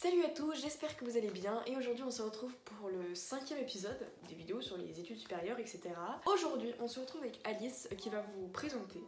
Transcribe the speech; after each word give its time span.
Salut 0.00 0.24
à 0.24 0.28
tous, 0.28 0.54
j'espère 0.54 0.96
que 0.96 1.04
vous 1.04 1.16
allez 1.16 1.30
bien 1.30 1.60
et 1.66 1.76
aujourd'hui 1.76 2.04
on 2.04 2.10
se 2.12 2.22
retrouve 2.22 2.54
pour 2.64 2.88
le 2.88 3.16
cinquième 3.16 3.58
épisode 3.58 3.98
des 4.28 4.36
vidéos 4.36 4.60
sur 4.60 4.76
les 4.76 5.00
études 5.00 5.18
supérieures 5.18 5.58
etc. 5.58 5.80
Aujourd'hui 6.24 6.72
on 6.78 6.86
se 6.86 7.00
retrouve 7.00 7.22
avec 7.22 7.40
Alice 7.42 7.88
qui 7.98 8.08
va 8.08 8.20
vous 8.20 8.46
présenter 8.46 9.00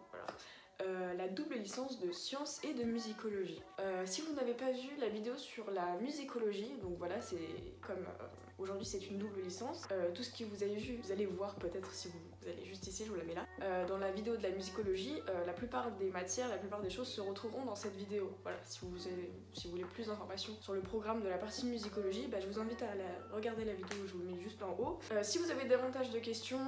euh, 0.82 1.14
la 1.14 1.28
double 1.28 1.58
licence 1.58 2.00
de 2.00 2.10
sciences 2.10 2.60
et 2.64 2.74
de 2.74 2.82
musicologie. 2.82 3.62
Euh, 3.78 4.02
si 4.04 4.22
vous 4.22 4.32
n'avez 4.32 4.54
pas 4.54 4.72
vu 4.72 4.88
la 4.98 5.08
vidéo 5.08 5.36
sur 5.36 5.70
la 5.70 5.96
musicologie, 5.98 6.72
donc 6.82 6.98
voilà, 6.98 7.20
c'est 7.20 7.38
comme 7.86 8.04
euh, 8.20 8.26
aujourd'hui 8.60 8.86
c'est 8.86 9.06
une 9.08 9.18
double 9.18 9.40
licence, 9.42 9.86
tout 10.14 10.22
ce 10.22 10.30
que 10.30 10.44
vous 10.44 10.62
avez 10.62 10.76
vu, 10.76 10.98
vous 11.02 11.12
allez 11.12 11.26
voir 11.26 11.54
peut-être 11.56 11.92
si 11.92 12.08
vous, 12.08 12.48
allez 12.48 12.64
juste 12.64 12.86
ici, 12.86 13.04
je 13.04 13.10
vous 13.10 13.16
la 13.16 13.24
mets 13.24 13.34
là. 13.34 13.84
dans 13.86 13.98
la 13.98 14.10
vidéo 14.10 14.36
de 14.36 14.42
la 14.42 14.50
musicologie, 14.50 15.14
la 15.46 15.52
plupart 15.52 15.90
des 15.92 16.10
matières, 16.10 16.48
la 16.48 16.58
plupart 16.58 16.80
des 16.80 16.90
choses 16.90 17.08
se 17.08 17.20
retrouveront 17.20 17.64
dans 17.64 17.74
cette 17.74 17.96
vidéo. 17.96 18.30
Voilà, 18.42 18.58
si 18.64 18.80
vous, 18.82 18.90
voulez 19.70 19.84
plus 19.84 20.06
d'informations 20.06 20.54
sur 20.60 20.74
le 20.74 20.80
programme 20.80 21.22
de 21.22 21.28
la 21.28 21.38
partie 21.38 21.66
musicologie, 21.66 22.26
bah, 22.28 22.38
je 22.40 22.46
vous 22.46 22.58
invite 22.58 22.82
à 22.82 23.34
regarder 23.34 23.64
la 23.64 23.74
vidéo, 23.74 23.98
je 24.06 24.12
vous 24.12 24.20
le 24.20 24.26
mets 24.26 24.40
juste 24.40 24.62
en 24.62 24.76
haut. 24.78 24.98
si 25.22 25.38
vous 25.38 25.50
avez 25.50 25.66
davantage 25.66 26.10
de 26.10 26.18
questions, 26.18 26.66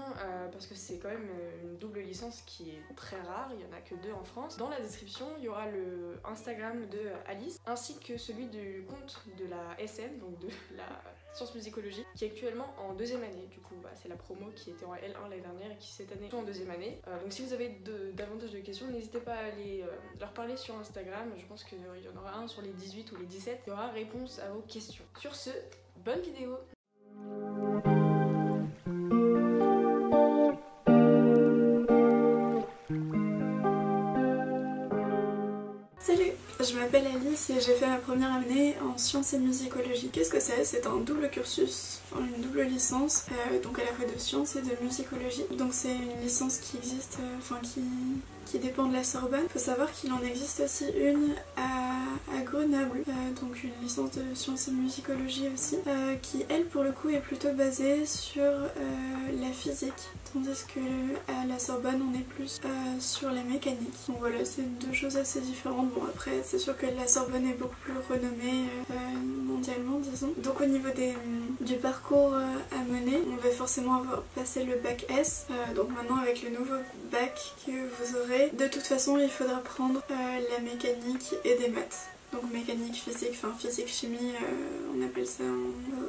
parce 0.51 0.67
que 0.67 0.75
c'est 0.75 0.99
quand 0.99 1.09
même 1.09 1.29
une 1.63 1.77
double 1.79 2.01
licence 2.01 2.43
qui 2.43 2.71
est 2.71 2.95
très 2.97 3.21
rare, 3.21 3.51
il 3.55 3.61
y 3.61 3.65
en 3.65 3.73
a 3.73 3.81
que 3.81 3.95
en 4.11 4.25
France. 4.25 4.57
Dans 4.57 4.69
la 4.69 4.81
description, 4.81 5.27
il 5.39 5.45
y 5.45 5.49
aura 5.49 5.69
le 5.69 6.19
Instagram 6.25 6.87
de 6.89 7.01
Alice 7.27 7.61
ainsi 7.67 7.99
que 7.99 8.17
celui 8.17 8.47
du 8.47 8.85
compte 8.89 9.23
de 9.39 9.47
la 9.47 9.79
SM, 9.79 10.19
donc 10.19 10.39
de 10.39 10.49
la 10.77 11.03
science 11.33 11.55
musicologie, 11.55 12.05
qui 12.15 12.25
est 12.25 12.29
actuellement 12.29 12.75
en 12.79 12.95
deuxième 12.95 13.23
année. 13.23 13.47
Du 13.51 13.59
coup, 13.59 13.75
bah, 13.83 13.91
c'est 13.95 14.09
la 14.09 14.17
promo 14.17 14.51
qui 14.55 14.71
était 14.71 14.85
en 14.85 14.95
L1 14.95 15.29
l'année 15.31 15.41
dernière 15.41 15.71
et 15.71 15.77
qui 15.77 15.91
cette 15.93 16.13
année 16.13 16.29
est 16.31 16.35
en 16.35 16.43
deuxième 16.43 16.71
année. 16.71 17.01
Euh, 17.09 17.21
donc 17.21 17.33
si 17.33 17.43
vous 17.43 17.53
avez 17.53 17.81
davantage 18.15 18.51
de 18.51 18.59
questions, 18.61 18.87
n'hésitez 18.89 19.21
pas 19.21 19.35
à 19.35 19.45
aller 19.47 19.83
euh, 19.83 19.91
leur 20.21 20.33
parler 20.33 20.57
sur 20.57 20.77
Instagram. 20.77 21.33
Je 21.37 21.47
pense 21.47 21.65
qu'il 21.65 21.79
y 21.79 22.09
en 22.09 22.21
aura 22.21 22.37
un 22.37 22.49
sur 22.49 22.63
les 22.63 22.73
18 22.73 23.13
ou 23.13 23.17
les 23.17 23.27
17. 23.27 23.63
Il 23.67 23.71
y 23.71 23.73
aura 23.73 23.89
réponse 23.89 24.39
à 24.39 24.51
vos 24.51 24.63
questions. 24.63 25.05
Sur 25.19 25.35
ce, 25.35 25.51
bonne 26.05 26.21
vidéo 26.21 26.59
m'appelle 36.93 37.11
Alice 37.15 37.49
et 37.51 37.55
j'ai 37.55 37.73
fait 37.73 37.87
ma 37.87 37.97
première 37.97 38.33
année 38.33 38.77
en 38.83 38.99
sciences 38.99 39.33
et 39.33 39.39
musicologie. 39.39 40.11
Qu'est-ce 40.13 40.31
que 40.31 40.41
c'est? 40.41 40.63
C'est 40.65 40.87
un 40.87 40.97
double 40.97 41.31
cursus, 41.31 42.01
une 42.19 42.43
double 42.43 42.63
licence, 42.63 43.25
euh, 43.31 43.63
donc 43.63 43.79
à 43.79 43.85
la 43.85 43.93
fois 43.93 44.05
de 44.05 44.19
sciences 44.19 44.57
et 44.57 44.63
de 44.63 44.73
musicologie. 44.83 45.45
Donc 45.57 45.71
c'est 45.73 45.95
une 45.95 46.21
licence 46.23 46.59
qui 46.59 46.77
existe, 46.77 47.19
euh, 47.21 47.39
enfin 47.39 47.57
qui, 47.63 47.81
qui 48.45 48.59
dépend 48.59 48.87
de 48.87 48.93
la 48.93 49.05
Sorbonne. 49.05 49.45
Il 49.45 49.53
faut 49.53 49.59
savoir 49.59 49.91
qu'il 49.93 50.13
en 50.13 50.21
existe 50.23 50.61
aussi 50.61 50.85
une 50.99 51.35
à, 51.57 52.43
Grenoble, 52.45 53.05
euh, 53.09 53.41
donc 53.41 53.63
une 53.65 53.71
licence 53.83 54.11
de 54.13 54.35
sciences 54.35 54.69
et 54.69 54.73
musicologie 54.73 55.49
aussi, 55.55 55.77
qui 56.21 56.45
elle 56.51 56.65
pour 56.67 56.83
le 56.83 56.93
coup 56.93 57.09
est 57.09 57.21
plutôt 57.21 57.53
basée 57.53 58.05
sur 58.05 58.43
la 59.41 59.53
physique 59.53 59.93
tandis 60.33 60.65
que 60.75 60.81
à 61.33 61.47
la 61.47 61.59
Sorbonne 61.59 62.03
on 62.03 62.19
est 62.19 62.23
plus 62.23 62.61
sur 63.01 63.31
la 63.31 63.43
mécanique. 63.43 63.95
Donc 64.09 64.19
voilà, 64.21 64.45
c'est 64.45 64.63
deux 64.81 64.93
choses 64.93 65.17
assez 65.17 65.41
différentes. 65.41 65.93
Bon 65.95 66.05
après 66.05 66.43
c'est 66.45 66.59
sûr 66.59 66.77
que 66.77 66.82
la 66.87 67.07
Sorbonne 67.07 67.47
est 67.47 67.55
beaucoup 67.55 67.77
plus 67.85 67.93
renommée 68.11 68.69
euh, 68.91 68.95
mondialement 69.45 69.99
disons. 70.01 70.33
Donc 70.39 70.61
au 70.61 70.67
niveau 70.67 70.91
des, 70.91 71.15
du 71.61 71.75
parcours 71.75 72.35
euh, 72.35 72.45
à 72.73 72.83
mener, 72.85 73.21
on 73.33 73.37
va 73.37 73.51
forcément 73.51 73.97
avoir 73.97 74.23
passé 74.35 74.65
le 74.65 74.77
bac 74.77 75.07
S. 75.09 75.47
donc 75.75 75.89
maintenant 75.91 76.17
avec 76.17 76.43
le 76.43 76.51
nouveau 76.51 76.77
bac 77.11 77.55
que 77.67 77.71
vous 77.71 78.17
aurez, 78.19 78.51
de 78.53 78.67
toute 78.67 78.83
façon 78.83 79.19
il 79.19 79.31
faudra 79.31 79.59
prendre 79.59 80.01
la 80.11 80.59
mécanique 80.61 81.35
et 81.45 81.57
des 81.57 81.69
maths 81.69 82.12
donc 82.33 82.51
mécanique, 82.53 82.95
physique, 82.95 83.31
enfin 83.33 83.53
physique, 83.59 83.89
chimie, 83.89 84.33
euh, 84.35 84.97
on 84.97 85.05
appelle 85.05 85.27
ça 85.27 85.45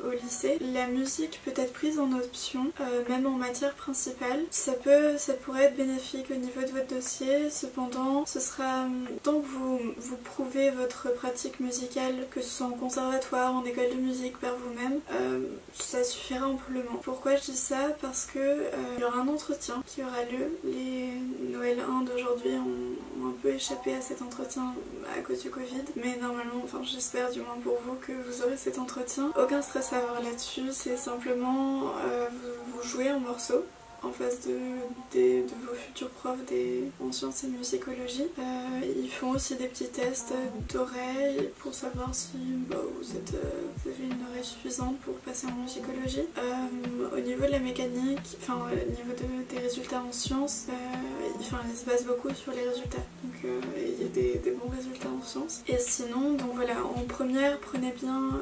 au 0.05 0.11
lycée. 0.11 0.57
La 0.73 0.88
musique 0.88 1.41
peut 1.43 1.53
être 1.55 1.73
prise 1.73 1.99
en 1.99 2.11
option, 2.13 2.71
euh, 2.80 3.03
même 3.09 3.25
en 3.27 3.31
matière 3.31 3.73
principale. 3.73 4.43
Ça 4.49 4.73
peut, 4.73 5.17
ça 5.17 5.33
pourrait 5.33 5.65
être 5.65 5.75
bénéfique 5.75 6.27
au 6.31 6.36
niveau 6.36 6.61
de 6.61 6.67
votre 6.67 6.87
dossier, 6.95 7.49
cependant 7.49 8.25
ce 8.25 8.39
sera, 8.39 8.86
tant 9.23 9.39
que 9.39 9.45
vous, 9.45 9.80
vous 9.98 10.17
prouvez 10.17 10.71
votre 10.71 11.14
pratique 11.14 11.59
musicale, 11.59 12.15
que 12.31 12.42
ce 12.42 12.49
soit 12.49 12.67
en 12.67 12.71
conservatoire, 12.71 13.53
en 13.53 13.65
école 13.65 13.89
de 13.89 14.02
musique, 14.02 14.37
par 14.37 14.55
vous-même, 14.55 14.99
euh, 15.11 15.42
ça 15.73 16.03
suffira 16.03 16.48
amplement. 16.48 16.98
Pourquoi 17.03 17.36
je 17.36 17.52
dis 17.52 17.58
ça? 17.58 17.89
Parce 18.02 18.25
que 18.25 18.64
il 18.95 19.02
y 19.02 19.03
aura 19.03 19.19
un 19.19 19.27
entretien 19.27 19.83
qui 19.86 20.02
aura 20.02 20.23
lieu. 20.23 20.58
Les 20.64 21.09
Noël 21.52 21.80
1 21.80 22.03
d'aujourd'hui 22.03 22.52
ont, 22.53 23.12
un 23.28 23.34
peu 23.42 23.50
échappé 23.50 23.94
à 23.95 24.02
cet 24.02 24.22
entretien 24.22 24.73
à 25.17 25.22
cause 25.22 25.42
du 25.42 25.50
Covid, 25.50 25.84
mais 25.95 26.17
normalement, 26.22 26.61
enfin 26.64 26.80
j'espère 26.84 27.32
du 27.32 27.39
moins 27.42 27.58
pour 27.64 27.78
vous 27.86 27.95
que 27.95 28.11
vous 28.11 28.44
aurez 28.44 28.58
cet 28.58 28.80
entretien. 28.80 29.32
Aucun 29.42 29.61
stress 29.61 29.94
à 29.94 29.98
avoir 29.98 30.22
là-dessus, 30.22 30.72
c'est 30.72 30.98
simplement 30.98 31.94
euh, 32.06 32.28
vous 32.67 32.88
jouez 32.88 33.10
un 33.10 33.20
morceau 33.20 33.66
en 34.03 34.11
face 34.11 34.47
de, 34.47 35.41
vos 35.65 35.73
futurs 35.75 36.09
profs 36.09 36.43
des, 36.45 36.83
en 37.02 37.11
sciences 37.11 37.43
et 37.43 37.47
musicologie. 37.47 38.27
Euh, 38.37 39.02
ils 39.02 39.09
font 39.09 39.31
aussi 39.31 39.55
des 39.55 39.67
petits 39.67 39.87
tests 39.87 40.33
d'oreille 40.73 41.49
pour 41.59 41.73
savoir 41.73 42.13
si 42.13 42.37
bah, 42.69 42.75
euh, 42.77 42.87
vous, 42.99 43.89
avez 43.89 44.03
une 44.03 44.25
oreille 44.30 44.43
suffisante 44.43 44.99
pour 44.99 45.15
passer 45.15 45.47
en 45.47 45.61
musicologie. 45.61 46.25
Euh, 46.37 47.17
au 47.17 47.19
niveau 47.19 47.45
de 47.45 47.52
la 47.52 47.59
mécanique, 47.59 48.37
enfin 48.42 48.59
au 48.71 48.92
niveau 48.92 49.13
des 49.49 49.59
résultats 49.59 50.03
en 50.08 50.11
sciences, 50.11 50.67
ils 51.39 51.45
se 51.45 51.86
basent 51.86 52.05
beaucoup 52.05 52.33
sur 52.33 52.52
les 52.52 52.67
résultats. 52.67 53.03
Il 53.43 54.04
y 54.04 54.05
a 54.05 54.39
des, 54.39 54.52
bons 54.52 54.70
résultats 54.70 55.09
en 55.09 55.23
sciences. 55.23 55.64
Et 55.67 55.77
sinon, 55.77 56.33
donc 56.33 56.55
voilà, 56.55 56.76
en 56.86 57.02
première, 57.08 57.59
prenez 57.59 57.92
bien 57.92 58.39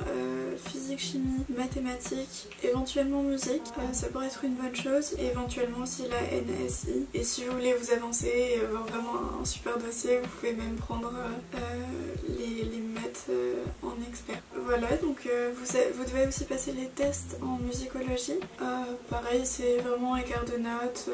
physique, 0.65 0.99
chimie, 0.99 1.43
mathématiques, 1.49 2.47
éventuellement 2.63 3.23
musique. 3.23 3.63
ça 3.91 4.07
pourrait 4.07 4.27
être 4.27 4.43
une 4.43 4.55
bonne 4.55 4.75
chose. 4.75 5.13
Et 5.19 5.31
éventuellement 5.31 5.83
aussi 5.83 6.03
la 6.09 6.21
NSI. 6.21 7.07
Et 7.13 7.23
si 7.23 7.43
vous 7.43 7.53
voulez 7.53 7.73
vous 7.73 7.91
avancer 7.91 8.27
et 8.27 8.61
avoir 8.61 8.83
vraiment 8.85 9.41
un 9.41 9.45
super 9.45 9.77
dossier, 9.77 10.19
vous 10.19 10.27
pouvez 10.27 10.53
même 10.53 10.75
prendre 10.75 11.11
euh, 11.55 11.59
les, 12.37 12.60
euh, 13.31 13.63
en 13.83 13.93
expert. 14.07 14.41
Voilà, 14.55 14.95
donc 14.97 15.25
euh, 15.25 15.51
vous, 15.55 15.65
vous, 15.95 16.03
devez 16.03 16.27
aussi 16.27 16.45
passer 16.45 16.71
les 16.71 16.87
tests 16.87 17.37
en 17.41 17.57
musicologie. 17.57 18.39
pareil, 19.09 19.41
c'est 19.45 19.77
vraiment 19.77 20.15
écart 20.17 20.45
de 20.45 20.57
notes. 20.57 21.09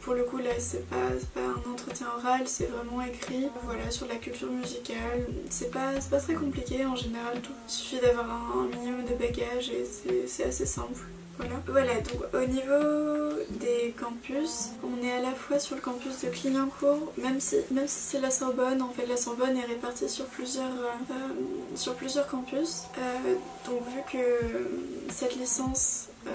pour 0.00 0.14
le 0.14 0.24
coup, 0.24 0.38
là, 0.38 0.50
c'est 0.58 0.88
pas, 0.88 1.10
pas 1.34 1.40
un 1.40 1.70
entretien 1.72 2.06
oral, 2.16 2.42
c'est 2.46 2.66
vraiment 2.66 3.02
écrit. 3.02 3.48
Voilà, 3.64 3.90
sur 3.90 4.06
la 4.06 4.16
culture 4.16 4.50
musicale. 4.50 5.26
C'est 5.50 5.70
pas, 5.70 5.92
pas 6.10 6.20
très 6.20 6.34
compliqué 6.34 6.84
en 6.86 6.96
général, 6.96 7.40
tout. 7.42 7.52
Il 7.68 7.72
suffit 7.72 8.00
d'avoir 8.00 8.30
un, 8.30 8.62
un 8.62 8.76
minimum 8.76 9.04
de 9.04 9.14
bagages 9.14 9.70
et 9.70 10.26
c'est 10.26 10.44
assez 10.44 10.66
simple. 10.66 11.00
Voilà. 11.38 11.94
donc 12.00 12.22
au 12.32 12.46
niveau 12.46 13.34
des 13.50 13.94
campus, 13.98 14.70
on 14.82 15.04
est 15.04 15.12
à 15.12 15.20
la 15.20 15.32
fois 15.32 15.58
sur 15.58 15.76
le 15.76 15.82
campus 15.82 16.20
de 16.22 16.28
Clignancourt, 16.28 17.12
même 17.18 17.40
si, 17.40 17.56
même 17.70 17.88
si 17.88 18.00
c'est 18.00 18.20
la 18.20 18.30
Sorbonne, 18.30 18.82
en 18.82 18.90
fait 18.90 19.06
la 19.06 19.16
Sorbonne 19.16 19.56
est 19.56 19.64
répartie 19.64 20.08
sur 20.08 20.26
plusieurs, 20.26 20.64
euh, 20.64 21.74
sur 21.76 21.94
plusieurs 21.94 22.26
campus. 22.28 22.84
Euh, 22.98 23.34
donc 23.66 23.80
vu 23.88 24.00
que 24.12 25.12
cette 25.12 25.36
licence, 25.36 26.06
euh, 26.26 26.30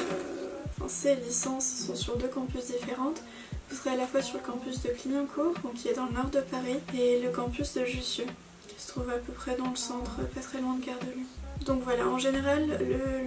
enfin 0.78 0.90
ces 0.90 1.16
licences 1.16 1.86
sont 1.88 1.96
sur 1.96 2.18
deux 2.18 2.28
campus 2.28 2.66
différentes, 2.66 3.22
vous 3.70 3.78
serez 3.78 3.92
à 3.92 3.96
la 3.96 4.08
fois 4.08 4.22
sur 4.22 4.38
le 4.38 4.44
campus 4.44 4.82
de 4.82 4.90
Clignancourt, 4.90 5.54
donc 5.64 5.76
qui 5.76 5.88
est 5.88 5.94
dans 5.94 6.08
le 6.08 6.14
nord 6.14 6.30
de 6.30 6.42
Paris, 6.42 6.80
et 6.98 7.20
le 7.20 7.30
campus 7.30 7.74
de 7.76 7.86
Jussieu, 7.86 8.26
qui 8.68 8.82
se 8.82 8.90
trouve 8.90 9.10
à 9.10 9.18
peu 9.18 9.32
près 9.32 9.56
dans 9.56 9.70
le 9.70 9.76
centre, 9.76 10.18
pas 10.34 10.42
très 10.42 10.60
loin 10.60 10.76
de 10.76 10.86
Gare 10.86 11.00
de 11.00 11.12
Lyon. 11.12 11.26
Donc 11.66 11.82
voilà, 11.84 12.08
en 12.08 12.18
général, 12.18 12.80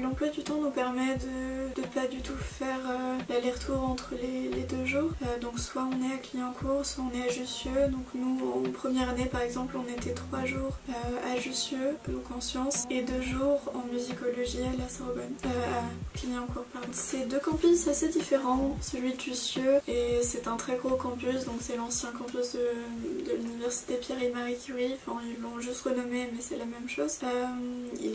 l'emploi 0.02 0.28
du 0.28 0.42
temps 0.42 0.60
nous 0.60 0.70
permet 0.70 1.16
de 1.16 1.80
ne 1.80 1.86
pas 1.86 2.06
du 2.06 2.20
tout 2.20 2.36
faire 2.36 2.80
euh, 2.86 3.18
l'aller-retour 3.28 3.82
entre 3.82 4.12
les, 4.20 4.48
deux 4.62 4.84
jours. 4.84 5.10
Euh, 5.22 5.38
donc 5.38 5.58
soit 5.58 5.82
on 5.82 6.10
est 6.10 6.14
à 6.14 6.18
Clignancourt, 6.18 6.84
soit 6.84 7.04
on 7.04 7.16
est 7.16 7.28
à 7.28 7.32
Jussieu. 7.32 7.88
Donc 7.90 8.04
nous, 8.14 8.38
en 8.54 8.70
première 8.70 9.10
année 9.10 9.26
par 9.26 9.42
exemple, 9.42 9.76
on 9.76 9.90
était 9.92 10.14
trois 10.14 10.44
jours 10.44 10.78
euh, 10.88 10.92
à 11.32 11.38
Jussieu, 11.38 11.96
donc 12.08 12.30
en 12.34 12.40
sciences, 12.40 12.84
et 12.90 13.02
deux 13.02 13.20
jours 13.20 13.60
en 13.74 13.92
musicologie 13.92 14.62
à 14.62 14.80
la 14.80 14.88
Sorbonne, 14.88 15.34
à 15.44 16.18
Clignancourt. 16.18 16.64
C'est 16.92 17.28
deux 17.28 17.38
campus 17.38 17.88
assez 17.88 18.08
différents, 18.08 18.76
celui 18.80 19.14
de 19.14 19.20
Jussieu, 19.20 19.80
et 19.88 20.20
c'est 20.22 20.46
un 20.46 20.56
très 20.56 20.76
gros 20.76 20.96
campus, 20.96 21.44
donc 21.44 21.56
c'est 21.60 21.76
l'ancien 21.76 22.10
campus 22.10 22.52
de, 22.54 23.32
l'université 23.36 23.94
Pierre 23.94 24.22
et 24.22 24.30
Marie 24.30 24.58
Curie. 24.58 24.94
Enfin, 25.06 25.20
ils 25.24 25.40
l'ont 25.40 25.60
juste 25.60 25.82
renommé, 25.82 26.28
mais 26.32 26.40
c'est 26.40 26.58
la 26.58 26.64
même 26.64 26.88
chose. 26.88 27.18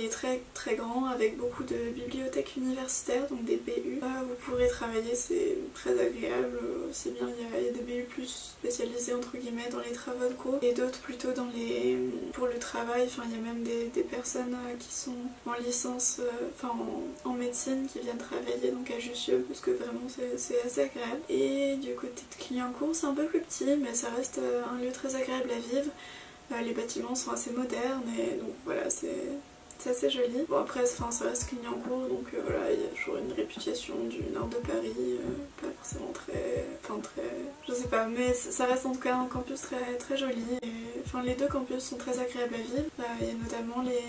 Très 0.10 0.42
très 0.54 0.76
grand 0.76 1.06
avec 1.06 1.38
beaucoup 1.38 1.64
de 1.64 1.76
bibliothèques 1.94 2.56
universitaires, 2.58 3.28
donc 3.30 3.44
des 3.46 3.58
BU. 3.58 4.00
vous 4.02 4.36
pourrez 4.46 4.68
travailler, 4.68 5.16
c'est 5.16 5.58
très 5.74 5.92
agréable, 5.92 6.60
c'est 6.92 7.14
bien, 7.14 7.28
il 7.28 7.64
y, 7.64 7.70
a, 7.70 7.72
des 7.72 7.82
BU 7.82 8.04
plus 8.04 8.56
spécialisés 8.60 9.14
entre 9.14 9.38
guillemets 9.38 9.70
dans 9.72 9.80
les 9.80 9.92
travaux 9.92 10.28
de 10.28 10.34
cours 10.34 10.60
et 10.62 10.74
d'autres 10.74 11.00
plutôt 11.00 11.32
dans 11.32 11.48
les 11.56 11.98
pour 12.34 12.48
le 12.48 12.60
travail, 12.60 13.04
enfin 13.06 13.24
il 13.28 13.36
y 13.36 13.40
a 13.40 13.42
même 13.42 13.64
des, 13.64 14.04
personnes 14.04 14.54
euh, 14.54 14.76
qui 14.80 14.94
sont 14.94 15.16
en 15.46 15.54
licence, 15.54 16.20
euh, 16.20 16.48
enfin 16.56 16.74
en, 17.26 17.34
médecine 17.34 17.88
qui 17.92 18.00
viennent 18.00 18.18
travailler 18.18 18.72
donc 18.72 18.90
à 18.90 19.00
Jussieu 19.00 19.46
parce 19.48 19.60
que 19.60 19.72
vraiment 19.72 20.08
c'est 20.38 20.62
assez 20.66 20.82
agréable. 20.82 21.22
Et 21.30 21.76
du 21.76 21.94
côté 21.94 22.24
de 22.32 22.44
Clignancourt 22.44 22.96
c'est 22.96 23.06
un 23.06 23.14
peu 23.14 23.26
plus 23.26 23.42
petit 23.42 23.66
mais 23.66 23.94
ça 23.94 24.10
reste 24.16 24.40
euh, 24.40 24.64
un 24.72 24.82
lieu 24.82 24.92
très 24.92 25.16
agréable 25.16 25.50
à 25.52 25.60
vivre. 25.60 25.92
Les 26.64 26.72
bâtiments 26.72 27.14
sont 27.14 27.32
assez 27.32 27.52
modernes 27.52 28.04
et 28.18 28.38
donc 28.38 28.54
voilà 28.66 28.90
c'est 28.90 29.12
c'est 29.80 29.92
assez 29.92 30.10
joli. 30.10 30.46
Bon 30.50 30.58
après 30.58 30.82
enfin, 30.84 31.12
ça 31.12 31.26
reste 31.26 31.50
Clignancourt 31.50 32.08
donc 32.08 32.28
euh, 32.34 32.42
voilà 32.46 32.72
il 32.72 32.82
y 32.82 32.86
a 32.86 32.90
toujours 32.90 33.18
une 33.18 33.32
réputation 33.34 33.96
du 34.10 34.22
nord 34.34 34.48
de 34.48 34.58
Paris, 34.58 34.94
euh, 34.98 35.62
pas 35.62 35.68
forcément 35.82 36.12
très... 36.14 36.66
Enfin 36.84 37.00
très... 37.00 37.24
Je 37.68 37.74
sais 37.74 37.88
pas 37.88 38.08
mais 38.08 38.34
ça 38.34 38.66
reste 38.66 38.86
en 38.86 38.94
tout 38.94 39.00
cas 39.00 39.16
un 39.16 39.26
campus 39.26 39.62
très, 39.62 39.96
très 39.98 40.18
joli. 40.18 40.46
Enfin 41.06 41.24
les 41.24 41.36
deux 41.36 41.48
campus 41.48 41.84
sont 41.84 41.98
très 41.98 42.20
agréables 42.20 42.56
à 42.56 42.58
vivre. 42.58 42.90
Il 43.22 43.28
y 43.28 43.32
a 43.32 43.34
notamment 43.34 43.82
les 43.82 44.02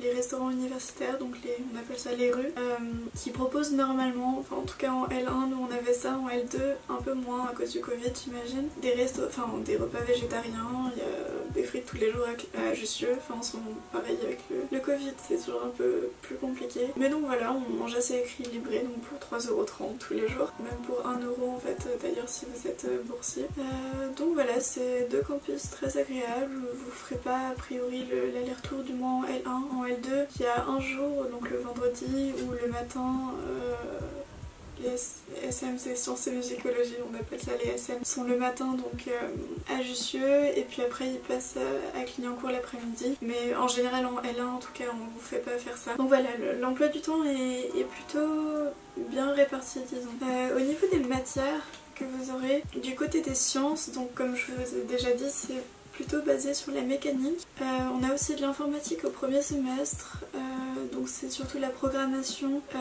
les 0.00 0.12
restaurants 0.12 0.50
universitaires, 0.50 1.18
donc 1.18 1.34
les, 1.44 1.56
on 1.72 1.78
appelle 1.78 1.98
ça 1.98 2.12
les 2.12 2.32
rues, 2.32 2.52
euh, 2.56 2.76
qui 3.16 3.30
proposent 3.30 3.72
normalement, 3.72 4.36
enfin 4.38 4.56
en 4.56 4.66
tout 4.66 4.76
cas 4.78 4.92
en 4.92 5.06
L1, 5.08 5.50
nous 5.50 5.66
on 5.68 5.74
avait 5.74 5.94
ça, 5.94 6.18
en 6.18 6.28
L2 6.28 6.58
un 6.88 7.02
peu 7.02 7.14
moins 7.14 7.46
à 7.50 7.54
cause 7.54 7.70
du 7.70 7.80
Covid 7.80 8.12
j'imagine, 8.24 8.68
des 8.80 8.92
restos, 8.92 9.22
enfin 9.26 9.48
des 9.64 9.76
repas 9.76 10.00
végétariens, 10.00 10.92
il 10.94 10.98
y 10.98 11.02
a 11.02 11.52
des 11.54 11.62
frites 11.64 11.86
tous 11.86 11.96
les 11.96 12.12
jours 12.12 12.24
à, 12.56 12.74
Jussieu, 12.74 13.08
enfin 13.16 13.34
en 13.38 13.42
ce 13.42 13.56
pareil 13.92 14.18
avec 14.22 14.40
le, 14.70 14.78
Covid 14.78 15.12
c'est 15.26 15.44
toujours 15.44 15.62
un 15.64 15.70
peu 15.76 16.10
plus 16.22 16.36
compliqué. 16.36 16.80
Mais 16.96 17.08
donc 17.08 17.24
voilà, 17.24 17.52
on 17.52 17.74
mange 17.74 17.94
assez 17.96 18.18
équilibré, 18.18 18.80
donc 18.80 19.00
pour 19.02 19.38
3,30€ 19.38 19.98
tous 19.98 20.14
les 20.14 20.28
jours, 20.28 20.52
même 20.60 20.78
pour 20.86 20.98
1€ 20.98 21.50
en 21.50 21.58
fait 21.58 21.88
d'ailleurs 22.02 22.28
si 22.28 22.46
vous 22.46 22.68
êtes 22.68 22.84
euh, 22.84 23.02
boursier. 23.04 23.46
Euh, 23.58 24.08
donc 24.16 24.34
voilà, 24.34 24.60
c'est 24.60 25.08
deux 25.10 25.22
campus 25.22 25.70
très 25.70 25.98
agréables, 25.98 26.54
vous 26.54 26.90
ferez 26.90 27.16
pas 27.16 27.48
a 27.50 27.52
priori 27.52 28.06
l'aller-retour 28.34 28.82
du 28.84 28.92
moins 28.92 29.22
en 29.22 29.24
L1, 29.24 29.76
en 29.76 29.87
L2, 29.88 30.26
il 30.36 30.42
y 30.42 30.46
a 30.46 30.64
un 30.66 30.80
jour, 30.80 31.24
donc 31.30 31.50
le 31.50 31.58
vendredi 31.58 32.32
ou 32.44 32.52
le 32.52 32.70
matin, 32.70 33.32
euh, 33.46 33.74
les 34.82 35.48
SM, 35.48 35.76
c'est 35.78 35.96
sciences 35.96 36.26
et 36.26 36.32
musicologie, 36.32 36.96
on 37.10 37.14
appelle 37.18 37.40
ça 37.40 37.52
les 37.62 37.70
SM, 37.70 38.04
sont 38.04 38.24
le 38.24 38.36
matin 38.36 38.74
donc 38.74 39.08
euh, 39.08 39.74
à 39.76 39.82
Jussieu 39.82 40.46
et 40.56 40.62
puis 40.68 40.82
après 40.82 41.06
ils 41.08 41.18
passent 41.18 41.56
à 41.96 42.04
Clignancourt 42.04 42.50
l'après-midi. 42.50 43.16
Mais 43.22 43.54
en 43.56 43.68
général 43.68 44.06
en 44.06 44.20
L1 44.22 44.46
en 44.46 44.58
tout 44.58 44.72
cas 44.74 44.84
on 44.92 44.96
vous 44.96 45.20
fait 45.20 45.38
pas 45.38 45.52
faire 45.58 45.76
ça. 45.76 45.94
Donc 45.96 46.08
voilà, 46.08 46.28
l'emploi 46.60 46.88
du 46.88 47.00
temps 47.00 47.24
est, 47.24 47.84
plutôt 47.84 48.28
bien 48.96 49.32
réparti 49.32 49.80
disons. 49.88 50.10
Euh, 50.22 50.56
au 50.56 50.60
niveau 50.60 50.86
des 50.92 51.00
matières 51.00 51.62
que 51.94 52.04
vous 52.04 52.32
aurez, 52.32 52.62
du 52.80 52.94
côté 52.94 53.20
des 53.20 53.34
sciences, 53.34 53.90
donc 53.90 54.14
comme 54.14 54.36
je 54.36 54.52
vous 54.52 54.76
ai 54.76 54.84
déjà 54.84 55.10
dit 55.12 55.28
c'est 55.28 55.62
plutôt 55.98 56.22
basé 56.22 56.54
sur 56.54 56.70
la 56.72 56.82
mécanique. 56.82 57.44
Euh, 57.60 57.64
on 57.92 58.08
a 58.08 58.14
aussi 58.14 58.36
de 58.36 58.40
l'informatique 58.40 59.04
au 59.04 59.10
premier 59.10 59.42
semestre, 59.42 60.18
euh, 60.32 60.38
donc 60.92 61.08
c'est 61.08 61.28
surtout 61.28 61.58
la 61.58 61.70
programmation, 61.70 62.62
euh, 62.76 62.78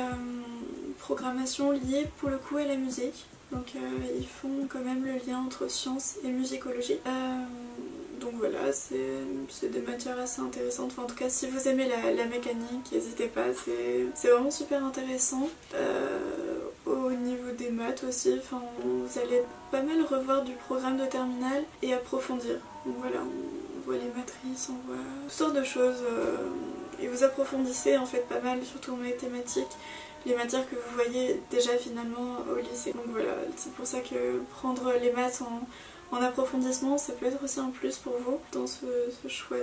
programmation 1.00 1.72
liée 1.72 2.06
pour 2.18 2.30
le 2.30 2.38
coup 2.38 2.58
à 2.58 2.66
la 2.66 2.76
musique. 2.76 3.26
Donc 3.52 3.74
ils 4.20 4.28
font 4.28 4.68
quand 4.70 4.82
même 4.82 5.06
le 5.06 5.14
lien 5.26 5.40
entre 5.40 5.70
sciences 5.70 6.18
et 6.26 6.28
musicologie. 6.28 7.00
donc 8.20 8.34
voilà, 8.38 8.74
c'est 8.74 9.72
des 9.72 9.80
matières 9.80 10.20
assez 10.20 10.42
intéressantes. 10.42 10.92
Enfin, 10.92 11.04
en 11.04 11.06
tout 11.08 11.16
cas, 11.16 11.30
si 11.30 11.48
vous 11.48 11.66
aimez 11.68 11.88
la, 11.88 12.26
mécanique, 12.26 12.92
n'hésitez 12.92 13.28
pas, 13.28 13.46
c'est 13.64 14.30
vraiment 14.30 14.52
super 14.52 14.84
intéressant 14.84 15.48
au 16.86 17.12
niveau 17.12 17.52
des 17.58 17.70
maths 17.70 18.04
aussi, 18.08 18.34
enfin, 18.38 18.62
vous 18.84 19.20
allez 19.20 19.42
pas 19.72 19.82
mal 19.82 20.02
revoir 20.02 20.44
du 20.44 20.52
programme 20.54 20.98
de 20.98 21.06
terminale 21.06 21.64
et 21.82 21.94
approfondir. 21.94 22.58
Donc 22.88 22.96
voilà, 23.00 23.20
on 23.20 23.86
voit 23.86 23.98
les 23.98 24.10
matrices, 24.16 24.70
on 24.70 24.88
voit 24.88 25.04
toutes 25.24 25.32
sortes 25.32 25.56
de 25.56 25.64
choses 25.64 26.02
euh, 26.10 26.48
et 27.02 27.08
vous 27.10 27.26
approfondissez 27.26 27.98
en 27.98 28.06
fait 28.06 28.26
pas 28.30 28.40
mal, 28.40 28.64
surtout 28.64 28.94
en 28.94 28.98
mathématiques, 28.98 29.66
les 30.26 30.36
matières 30.36 30.68
que 30.70 30.76
vous 30.76 30.96
voyez 30.96 31.42
déjà 31.52 31.78
finalement 31.78 32.38
au 32.50 32.60
lycée. 32.60 32.94
Donc 32.94 33.08
voilà, 33.10 33.34
c'est 33.58 33.74
pour 33.74 33.86
ça 33.86 34.00
que 34.00 34.42
prendre 34.58 34.94
les 35.02 35.12
maths 35.12 35.42
en 35.42 35.68
en 36.12 36.22
approfondissement, 36.22 36.98
ça 36.98 37.14
peut 37.14 37.26
être 37.26 37.44
aussi 37.44 37.60
un 37.60 37.70
plus 37.70 37.98
pour 37.98 38.14
vous 38.26 38.40
dans 38.54 38.66
ce, 38.66 38.86
choix 39.28 39.58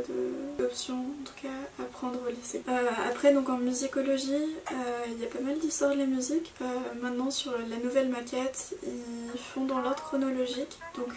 d'options, 0.59 0.95
en 0.99 1.25
tout 1.25 1.33
cas 1.43 1.83
à 1.83 1.87
prendre 1.87 2.19
au 2.27 2.31
lycée. 2.31 2.63
Euh, 2.69 2.89
après, 3.09 3.33
donc 3.33 3.49
en 3.49 3.57
musicologie, 3.57 4.35
euh, 4.35 5.05
il 5.09 5.19
y 5.19 5.25
a 5.25 5.29
pas 5.29 5.41
mal 5.41 5.59
d'histoires 5.59 5.93
de 5.93 5.99
la 5.99 6.07
musique. 6.07 6.53
Euh, 6.61 6.65
maintenant, 7.01 7.31
sur 7.31 7.53
la 7.53 7.77
nouvelle 7.83 8.11
maquette, 8.11 8.77
ils 8.83 9.39
font 9.39 9.65
dans 9.65 9.81
l'ordre 9.81 10.03
chronologique. 10.03 10.79
Donc 10.97 11.15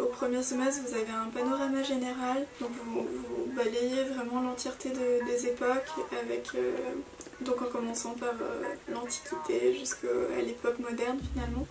au 0.00 0.06
premier 0.06 0.42
semestre, 0.42 0.82
vous 0.86 0.94
avez 0.94 1.12
un 1.12 1.30
panorama 1.30 1.82
général. 1.82 2.46
Donc 2.60 2.70
vous, 2.84 3.06
balayez 3.56 4.04
vraiment 4.04 4.42
l'entièreté 4.42 4.90
des 5.26 5.46
époques 5.46 5.92
avec 6.22 6.50
donc 7.40 7.60
en 7.62 7.66
commençant 7.66 8.14
par 8.14 8.34
l'Antiquité 8.92 9.74
jusqu'à 9.78 10.08
l'époque 10.44 10.78
moderne 10.78 11.18
finalement. 11.32 11.66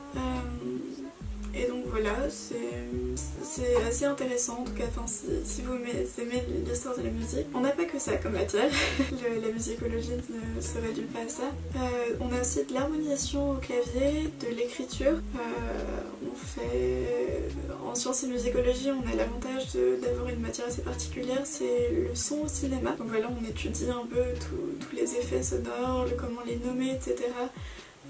C'est 3.43 3.75
assez 3.87 4.05
intéressant 4.05 4.59
en 4.59 4.63
tout 4.63 4.73
cas, 4.73 4.85
si, 5.07 5.61
vous 5.61 5.73
aimez 5.73 6.43
l'histoire 6.67 6.97
de 6.97 7.03
la 7.03 7.09
musique. 7.09 7.47
On 7.53 7.61
n'a 7.61 7.71
pas 7.71 7.85
que 7.85 7.99
ça 7.99 8.17
comme 8.17 8.33
matière, 8.33 8.69
la 9.41 9.51
musicologie 9.51 10.11
ne 10.11 10.61
se 10.61 10.77
réduit 10.79 11.05
pas 11.05 11.21
à 11.21 11.29
ça. 11.29 11.43
Euh, 11.75 12.15
on 12.19 12.35
a 12.35 12.41
aussi 12.41 12.65
de 12.65 12.73
l'harmonisation 12.73 13.51
au 13.51 13.55
clavier, 13.55 14.29
de 14.41 14.55
l'écriture. 14.55 15.13
Euh, 15.35 16.29
on 16.31 16.35
fait... 16.35 17.49
En 17.85 17.93
sciences 17.93 18.23
et 18.23 18.27
musicologie, 18.27 18.89
on 18.89 19.09
a 19.09 19.15
l'avantage 19.15 19.67
d'avoir 20.01 20.27
une 20.29 20.39
matière 20.39 20.67
assez 20.67 20.81
particulière, 20.81 21.41
c'est 21.43 21.91
le 21.91 22.15
son 22.15 22.41
au 22.41 22.47
cinéma. 22.47 22.91
Donc 22.97 23.07
voilà, 23.07 23.29
on 23.29 23.47
étudie 23.47 23.89
un 23.89 24.05
peu 24.05 24.23
tous 24.39 24.95
les 24.95 25.15
effets 25.15 25.43
sonores, 25.43 26.07
comment 26.17 26.41
les 26.45 26.57
nommer, 26.57 26.91
etc. 26.91 27.15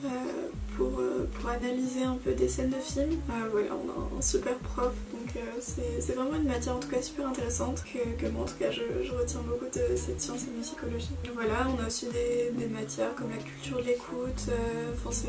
Euh, 0.04 0.08
pour, 0.76 1.00
euh, 1.00 1.30
pour, 1.34 1.50
analyser 1.50 2.04
un 2.04 2.16
peu 2.16 2.34
des 2.34 2.50
scènes 2.50 2.70
de 2.70 2.76
films. 2.76 3.18
Euh, 3.30 3.48
voilà, 3.52 3.70
on 3.72 3.90
a 3.90 4.18
un 4.18 4.22
super 4.22 4.56
prof, 4.58 4.94
c'est 5.60 6.14
vraiment 6.14 6.36
une 6.36 6.48
matière 6.48 6.76
en 6.76 6.80
tout 6.80 6.90
cas 6.90 7.02
super 7.02 7.28
intéressante 7.28 7.84
que, 7.84 8.28
moi 8.28 8.44
en 8.44 8.46
tout 8.46 8.58
cas 8.60 8.72
je, 8.72 8.82
retiens 9.12 9.42
beaucoup 9.48 9.66
de 9.66 9.96
cette 9.96 10.22
science 10.22 10.42
et 10.44 10.58
musicologie. 10.58 11.12
Voilà, 11.34 11.68
on 11.76 11.84
a 11.84 11.88
aussi 11.88 12.08
des, 12.08 12.66
matières 12.68 13.14
comme 13.16 13.30
la 13.30 13.38
culture 13.38 13.78
de 13.78 13.84
l'écoute, 13.84 14.50
enfin 15.06 15.28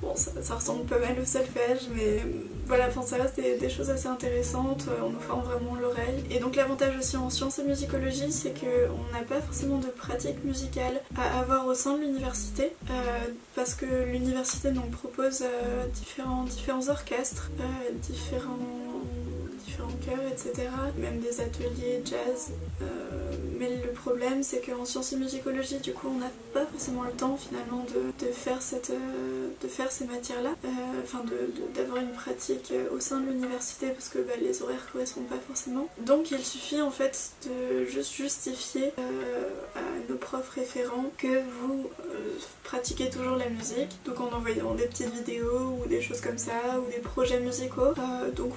bon, 0.00 0.14
ça, 0.14 0.54
ressemble 0.54 0.84
pas 0.84 0.98
mal 0.98 1.16
au 1.20 1.24
solfège, 1.24 1.88
mais 1.94 2.22
voilà, 2.66 2.86
enfin 2.88 3.02
ça 3.02 3.16
reste 3.16 3.36
des, 3.36 3.68
choses 3.68 3.90
assez 3.90 4.06
intéressantes, 4.06 4.86
on 5.04 5.10
nous 5.10 5.20
forme 5.20 5.42
vraiment 5.42 5.74
l'oreille. 5.74 6.24
Et 6.30 6.38
donc 6.38 6.56
l'avantage 6.56 6.96
aussi 6.98 7.16
en 7.16 7.28
sciences 7.28 7.58
et 7.58 7.64
musicologie, 7.64 8.32
c'est 8.32 8.54
qu'on 8.58 9.12
n'a 9.12 9.24
pas 9.28 9.40
forcément 9.40 9.78
de 9.78 9.88
pratique 9.88 10.42
musicale 10.44 11.00
à 11.16 11.40
avoir 11.40 11.66
au 11.66 11.74
sein 11.74 11.96
de 11.96 12.02
l'université, 12.02 12.72
parce 13.54 13.74
que 13.74 13.86
l'université 14.10 14.70
nous 14.70 14.82
propose 14.82 15.42
euh, 15.42 15.86
différents, 15.94 16.44
différents 16.44 16.88
orchestres, 16.88 17.50
euh, 17.60 17.64
différents, 18.02 18.58
etc. 20.30 20.68
Même 20.98 21.20
des 21.20 21.40
ateliers 21.40 22.02
jazz. 22.04 22.52
Euh, 22.82 23.05
mais 23.58 23.68
le 23.84 23.92
problème, 23.92 24.42
c'est 24.42 24.60
qu'en 24.60 24.84
sciences 24.84 25.12
et 25.12 25.16
musicologie, 25.16 25.78
du 25.78 25.92
coup, 25.92 26.08
on 26.08 26.18
n'a 26.18 26.30
pas 26.52 26.66
forcément 26.66 27.02
le 27.02 27.12
temps 27.12 27.36
finalement 27.36 27.84
de, 28.20 28.26
faire, 28.32 28.62
cette, 28.62 28.90
de 28.90 29.68
faire 29.68 29.90
ces 29.90 30.04
matières-là, 30.04 30.50
enfin 31.02 31.22
d'avoir 31.74 31.98
une 31.98 32.12
pratique 32.12 32.72
au 32.94 33.00
sein 33.00 33.20
de 33.20 33.26
l'université 33.26 33.88
parce 33.88 34.08
que 34.08 34.18
bah, 34.18 34.32
les 34.40 34.62
horaires 34.62 34.88
correspondent 34.92 35.28
pas 35.28 35.38
forcément. 35.46 35.88
Donc 36.00 36.30
il 36.30 36.44
suffit 36.44 36.80
en 36.80 36.90
fait 36.90 37.32
de 37.46 37.84
juste 37.84 38.14
justifier 38.14 38.92
à 38.98 39.80
nos 40.08 40.16
profs 40.16 40.50
référents 40.50 41.10
que 41.18 41.42
vous 41.60 41.90
pratiquer 42.66 43.08
toujours 43.10 43.36
la 43.36 43.48
musique, 43.48 43.90
donc 44.04 44.20
en 44.20 44.36
envoyant 44.36 44.74
des 44.74 44.86
petites 44.86 45.12
vidéos 45.14 45.78
ou 45.80 45.88
des 45.88 46.02
choses 46.02 46.20
comme 46.20 46.38
ça, 46.38 46.80
ou 46.80 46.90
des 46.90 46.98
projets 46.98 47.40
musicaux. 47.40 47.94
Euh, 47.98 48.30
donc 48.32 48.52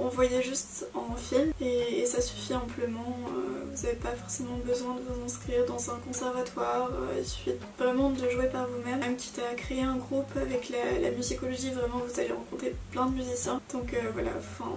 envoyez 0.00 0.42
juste 0.42 0.86
en 0.94 1.14
film 1.14 1.52
et, 1.60 2.04
ça 2.06 2.20
suffit 2.20 2.54
amplement. 2.54 3.16
Euh, 3.28 3.64
vous 3.72 3.82
n'avez 3.84 3.96
pas 3.96 4.10
forcément 4.10 4.39
besoin 4.64 4.94
de 4.94 5.00
vous 5.00 5.24
inscrire 5.24 5.64
dans 5.66 5.90
un 5.90 5.98
conservatoire, 6.06 6.90
euh, 6.92 7.18
il 7.18 7.26
suffit 7.26 7.52
vraiment 7.78 8.10
de 8.10 8.28
jouer 8.28 8.46
par 8.46 8.66
vous-même. 8.66 9.00
Même 9.00 9.16
quitte 9.16 9.40
à 9.50 9.54
créer 9.54 9.82
un 9.82 9.96
groupe 9.96 10.30
avec 10.36 10.70
la, 10.70 11.10
musicologie, 11.10 11.70
vraiment 11.70 12.02
vous 12.06 12.20
allez 12.20 12.32
rencontrer 12.32 12.74
plein 12.90 13.06
de 13.06 13.14
musiciens. 13.14 13.60
Donc 13.72 13.94
voilà, 14.12 14.30
enfin, 14.38 14.70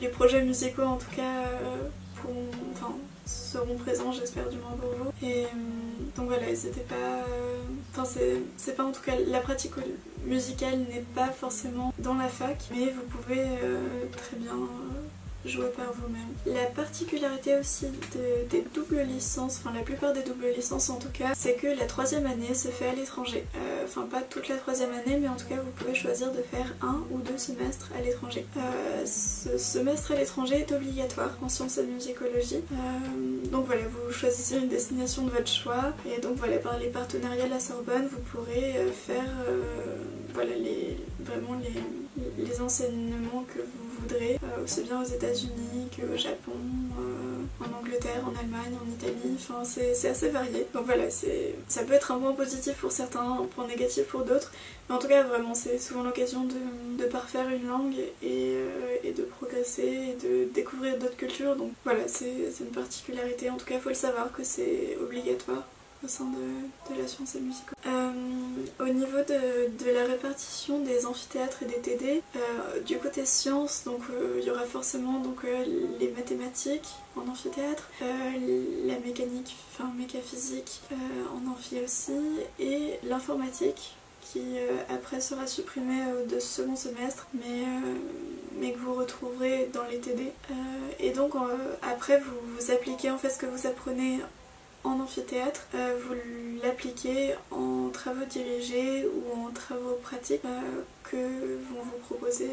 les, 0.00 0.08
projets 0.08 0.42
musicaux 0.42 0.82
en 0.82 0.96
tout 0.96 1.10
cas 1.14 1.44
seront 3.26 3.76
présents, 3.76 4.12
j'espère 4.12 4.48
du 4.48 4.56
moins 4.58 4.76
pour 4.80 4.90
vous. 4.90 5.26
Et 5.26 5.46
donc 6.16 6.28
voilà, 6.28 6.46
n'hésitez 6.46 6.80
pas 6.80 7.24
Enfin, 7.94 8.08
c'est 8.56 8.76
pas 8.76 8.84
en 8.84 8.92
tout 8.92 9.02
cas 9.02 9.12
la 9.28 9.40
pratique 9.40 9.72
musicale 10.24 10.78
n'est 10.88 11.04
pas 11.14 11.28
forcément 11.28 11.92
dans 11.98 12.14
la 12.14 12.28
fac, 12.28 12.70
mais 12.74 12.86
vous 12.86 13.02
pouvez 13.02 13.40
euh, 13.40 14.06
très 14.16 14.36
bien 14.38 14.56
jouer 15.44 15.68
par 15.76 15.92
vous-même. 15.92 16.28
La 16.46 16.66
particularité 16.66 17.56
aussi 17.58 17.86
des 18.50 18.64
doubles 18.74 19.02
licences, 19.02 19.60
enfin 19.60 19.74
la 19.74 19.82
plupart 19.82 20.12
des 20.12 20.22
doubles 20.22 20.48
licences 20.54 20.90
en 20.90 20.96
tout 20.98 21.10
cas, 21.12 21.32
c'est 21.34 21.54
que 21.54 21.66
la 21.66 21.86
troisième 21.86 22.26
année 22.26 22.54
se 22.54 22.68
fait 22.68 22.88
à 22.88 22.94
l'étranger. 22.94 23.44
Euh, 23.56 23.84
enfin 23.84 24.02
pas 24.02 24.20
toute 24.22 24.48
la 24.48 24.56
troisième 24.56 24.90
année, 24.92 25.18
mais 25.20 25.28
en 25.28 25.36
tout 25.36 25.46
cas 25.48 25.56
vous 25.56 25.70
pouvez 25.72 25.94
choisir 25.94 26.30
de 26.32 26.42
faire 26.42 26.74
un 26.80 27.02
ou 27.10 27.18
deux 27.18 27.38
semestres 27.38 27.90
à 27.98 28.02
l'étranger. 28.02 28.46
Euh, 28.56 29.04
ce 29.06 29.58
semestre 29.58 30.12
à 30.12 30.16
l'étranger 30.16 30.60
est 30.60 30.72
obligatoire 30.72 31.36
en 31.42 31.48
sciences 31.48 31.78
et 31.78 31.84
musicologie. 31.84 32.62
Euh, 32.72 33.46
donc 33.50 33.66
voilà, 33.66 33.82
vous 33.82 34.12
choisissez 34.12 34.56
une 34.56 34.68
destination 34.68 35.22
de 35.22 35.30
votre 35.30 35.48
choix 35.48 35.92
et 36.06 36.20
donc 36.20 36.36
voilà, 36.36 36.58
par 36.58 36.78
les 36.78 36.88
partenariats 36.88 37.46
de 37.46 37.50
la 37.50 37.60
Sorbonne, 37.60 38.08
vous 38.10 38.20
pourrez 38.30 38.74
faire 38.92 39.24
voilà, 40.34 40.54
les, 40.54 40.96
vraiment 41.20 41.58
les, 41.60 42.44
les 42.44 42.60
enseignements 42.60 43.44
que 43.54 43.60
vous 43.60 43.81
voudrez, 44.02 44.38
aussi 44.62 44.82
bien 44.82 45.00
aux 45.00 45.04
États-Unis 45.04 45.88
qu'au 45.94 46.16
Japon, 46.16 46.52
en 47.60 47.78
Angleterre, 47.78 48.22
en 48.24 48.38
Allemagne, 48.38 48.76
en 48.80 48.90
Italie, 48.90 49.36
enfin 49.36 49.62
c'est 49.64 50.08
assez 50.08 50.28
varié. 50.28 50.66
Donc 50.74 50.86
voilà, 50.86 51.10
ça 51.10 51.84
peut 51.84 51.92
être 51.92 52.12
un 52.12 52.18
point 52.18 52.32
positif 52.32 52.74
pour 52.74 52.92
certains, 52.92 53.22
un 53.22 53.46
point 53.54 53.66
négatif 53.66 54.04
pour 54.06 54.24
d'autres. 54.24 54.52
Mais 54.88 54.94
en 54.94 54.98
tout 54.98 55.08
cas, 55.08 55.22
vraiment, 55.22 55.54
c'est 55.54 55.78
souvent 55.78 56.02
l'occasion 56.02 56.44
de, 56.44 57.04
parfaire 57.06 57.48
une 57.48 57.66
langue 57.66 57.94
et, 58.22 58.54
et, 59.04 59.12
de 59.12 59.22
progresser 59.22 59.82
et 59.82 60.26
de 60.26 60.48
découvrir 60.52 60.98
d'autres 60.98 61.16
cultures. 61.16 61.56
Donc 61.56 61.72
voilà, 61.84 62.06
c'est 62.06 62.52
une 62.60 62.66
particularité. 62.66 63.50
En 63.50 63.56
tout 63.56 63.66
cas, 63.66 63.74
il 63.74 63.80
faut 63.80 63.90
le 63.90 63.94
savoir 63.94 64.32
que 64.32 64.44
c'est 64.44 64.96
obligatoire 65.00 65.64
au 66.04 66.08
sein 66.08 66.24
de, 66.24 67.00
la 67.00 67.06
science 67.06 67.34
et 67.34 67.40
musique. 67.40 67.66
Euh, 67.86 68.10
au 68.80 68.88
niveau 68.88 69.18
de, 69.18 69.90
la 69.90 70.04
répartition 70.04 70.80
des 70.80 71.06
amphithéâtres 71.06 71.62
et 71.62 71.66
des 71.66 71.80
TD, 71.80 72.22
euh, 72.36 72.80
du 72.80 72.98
côté 72.98 73.24
sciences, 73.24 73.84
euh, 73.86 74.38
il 74.40 74.44
y 74.44 74.50
aura 74.50 74.64
forcément 74.64 75.20
donc 75.20 75.44
les 75.98 76.10
mathématiques 76.10 76.88
en 77.16 77.30
amphithéâtre, 77.30 77.90
la 78.00 78.98
mécanique, 79.04 79.56
enfin 79.72 79.90
mécaphysique 79.96 80.80
en 81.34 81.50
amphi 81.50 81.80
aussi, 81.84 82.12
et 82.58 82.98
l'informatique 83.04 83.94
qui 84.20 84.56
après 84.88 85.20
sera 85.20 85.46
supprimée 85.46 86.02
de 86.28 86.38
second 86.38 86.76
semestre, 86.76 87.26
mais 87.34 87.64
mais 88.58 88.72
que 88.72 88.78
vous 88.78 88.94
retrouverez 88.94 89.68
dans 89.72 89.82
les 89.90 89.98
TD. 89.98 90.32
et 91.00 91.10
donc 91.10 91.32
après 91.82 92.18
vous, 92.18 92.36
vous 92.56 92.70
appliquez 92.70 93.10
en 93.10 93.18
fait 93.18 93.30
ce 93.30 93.38
que 93.38 93.46
vous 93.46 93.66
apprenez 93.66 94.20
en 94.84 95.00
amphithéâtre, 95.00 95.66
euh, 95.74 95.96
vous 96.04 96.14
l'appliquez 96.62 97.34
en 97.50 97.88
travaux 97.90 98.24
dirigés 98.24 99.06
ou 99.06 99.40
en 99.40 99.50
travaux 99.50 99.98
pratiques 100.02 100.44
euh, 100.44 100.82
que 101.04 101.16
vont 101.16 101.82
vous 101.82 101.98
proposer 102.04 102.50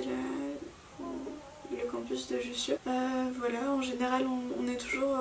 le 1.71 1.91
campus 1.91 2.27
de 2.27 2.39
Jussieu. 2.39 2.77
Euh, 2.87 3.25
voilà, 3.37 3.71
en 3.71 3.81
général, 3.81 4.25
on, 4.27 4.67
est 4.67 4.77
toujours 4.77 5.17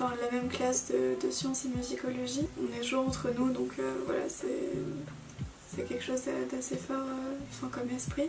la 0.00 0.30
même 0.30 0.48
classe 0.48 0.90
de, 0.90 1.30
sciences 1.30 1.64
et 1.64 1.68
musicologie. 1.68 2.46
On 2.60 2.76
est 2.76 2.82
toujours 2.82 3.06
entre 3.06 3.28
nous, 3.38 3.50
donc 3.50 3.72
voilà, 4.06 4.28
c'est 4.28 5.86
quelque 5.88 6.04
chose 6.04 6.22
d'assez 6.50 6.76
fort 6.76 7.70
comme 7.70 7.88
esprit. 7.94 8.28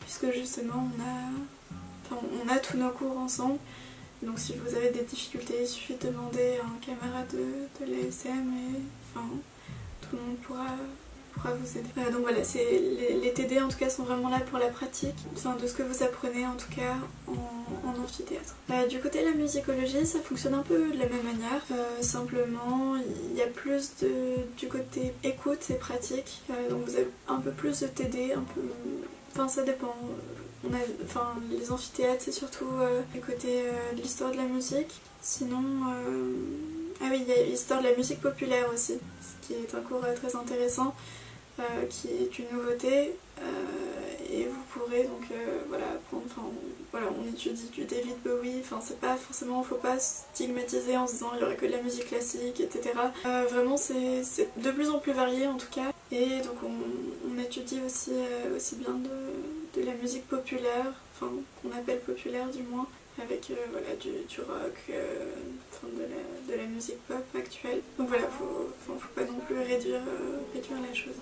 puisque 0.00 0.32
justement, 0.32 0.88
on 2.10 2.14
a, 2.14 2.16
on 2.44 2.48
a 2.48 2.58
tous 2.58 2.78
nos 2.78 2.90
cours 2.90 3.18
ensemble. 3.18 3.58
Donc 4.22 4.38
si 4.38 4.54
vous 4.54 4.74
avez 4.74 4.90
des 4.90 5.02
difficultés, 5.02 5.54
il 5.60 5.66
suffit 5.66 5.94
de 5.94 6.08
demander 6.08 6.58
à 6.62 6.66
un 6.66 6.78
camarade 6.80 7.28
de, 7.32 7.84
l'ASM 7.84 8.30
et 8.30 8.80
enfin, 9.14 9.26
tout 10.00 10.16
le 10.16 10.22
monde 10.22 10.36
pourra, 10.38 10.66
pourra 11.34 11.52
vous 11.52 11.78
aider. 11.78 11.88
Euh, 11.98 12.10
donc 12.10 12.22
voilà, 12.22 12.38
les, 12.54 13.14
les, 13.20 13.32
TD 13.32 13.60
en 13.60 13.68
tout 13.68 13.76
cas 13.76 13.90
sont 13.90 14.04
vraiment 14.04 14.30
là 14.30 14.40
pour 14.40 14.58
la 14.58 14.68
pratique, 14.68 15.16
enfin, 15.34 15.54
de 15.60 15.66
ce 15.66 15.74
que 15.74 15.82
vous 15.82 16.02
apprenez 16.02 16.46
en 16.46 16.54
tout 16.54 16.70
cas 16.74 16.96
en, 17.28 17.88
en 17.88 18.02
amphithéâtre. 18.02 18.54
Euh, 18.70 18.86
du 18.86 19.00
côté 19.00 19.20
de 19.20 19.26
la 19.26 19.34
musicologie, 19.34 20.06
ça 20.06 20.20
fonctionne 20.20 20.54
un 20.54 20.62
peu 20.62 20.90
de 20.92 20.98
la 20.98 21.08
même 21.08 21.24
manière. 21.24 21.62
Euh, 21.72 22.02
simplement, 22.02 22.96
il 23.30 23.36
y 23.36 23.42
a 23.42 23.46
plus 23.48 23.96
de, 24.00 24.10
du 24.56 24.68
côté 24.68 25.12
écoute 25.24 25.70
et 25.70 25.74
pratique. 25.74 26.40
donc 26.70 26.84
vous 26.86 26.96
avez 26.96 27.08
un 27.28 27.40
peu 27.40 27.50
plus 27.50 27.80
de 27.80 27.86
TD, 27.86 28.32
un 28.32 28.44
peu... 28.54 28.62
Enfin 29.34 29.48
ça 29.48 29.62
dépend 29.62 29.94
enfin, 31.04 31.34
les 31.50 31.70
amphithéâtres, 31.70 32.22
c'est 32.24 32.32
surtout 32.32 32.68
euh, 32.80 33.02
à 33.14 33.18
côté 33.18 33.62
euh, 33.62 33.92
de 33.92 34.02
l'histoire 34.02 34.30
de 34.30 34.36
la 34.36 34.44
musique. 34.44 35.00
Sinon, 35.22 35.62
euh, 35.62 36.32
ah 37.00 37.06
oui, 37.10 37.24
il 37.26 37.28
y 37.28 37.32
a 37.32 37.42
l'histoire 37.44 37.82
de 37.82 37.88
la 37.88 37.96
musique 37.96 38.20
populaire 38.20 38.68
aussi, 38.72 38.98
ce 39.20 39.46
qui 39.46 39.54
est 39.54 39.74
un 39.74 39.80
cours 39.80 40.00
très 40.14 40.36
intéressant, 40.36 40.94
qui 41.90 42.08
est 42.08 42.38
une 42.38 42.46
nouveauté. 42.52 43.16
et 44.30 44.44
vous 44.44 44.62
pourrez 44.70 45.04
donc 45.04 45.26
voilà. 45.68 45.86
Enfin, 46.12 46.42
voilà, 46.92 47.08
on 47.18 47.28
étudie 47.28 47.68
du 47.70 47.84
David 47.84 48.16
Bowie. 48.24 48.60
Enfin, 48.60 48.78
c'est 48.80 49.00
pas 49.00 49.16
forcément, 49.16 49.62
faut 49.62 49.74
pas 49.74 49.98
stigmatiser 49.98 50.96
en 50.96 51.06
se 51.06 51.14
disant 51.14 51.32
il 51.34 51.40
y 51.40 51.44
aurait 51.44 51.56
que 51.56 51.66
de 51.66 51.72
la 51.72 51.82
musique 51.82 52.06
classique, 52.06 52.60
etc. 52.60 52.92
vraiment, 53.24 53.76
c'est 53.76 54.22
de 54.56 54.70
plus 54.70 54.90
en 54.90 54.98
plus 54.98 55.12
varié 55.12 55.46
en 55.48 55.56
tout 55.56 55.70
cas. 55.70 55.92
Et 56.12 56.40
donc 56.40 56.56
on, 56.64 57.38
étudie 57.38 57.80
aussi, 57.84 58.12
aussi 58.56 58.76
bien 58.76 58.94
de 58.94 59.10
de 59.76 59.84
la 59.84 59.92
musique 59.94 60.26
populaire, 60.26 60.92
enfin 61.14 61.30
qu'on 61.62 61.70
appelle 61.76 62.00
populaire 62.00 62.48
du 62.48 62.62
moins, 62.62 62.86
avec 63.22 63.50
euh, 63.50 63.54
voilà, 63.70 63.94
du, 63.96 64.40
rock, 64.40 64.76
euh, 64.90 65.26
de, 66.48 66.54
la, 66.54 66.64
musique 66.64 66.98
pop 67.06 67.24
actuelle. 67.34 67.80
Donc 67.98 68.08
voilà, 68.08 68.26
faut, 68.26 68.70
faut, 68.86 68.98
faut 68.98 69.14
pas 69.14 69.22
non 69.22 69.38
plus 69.46 69.58
réduire, 69.58 70.00
euh, 70.00 70.38
réduire 70.54 70.78
la 70.80 70.94
chose. 70.94 71.14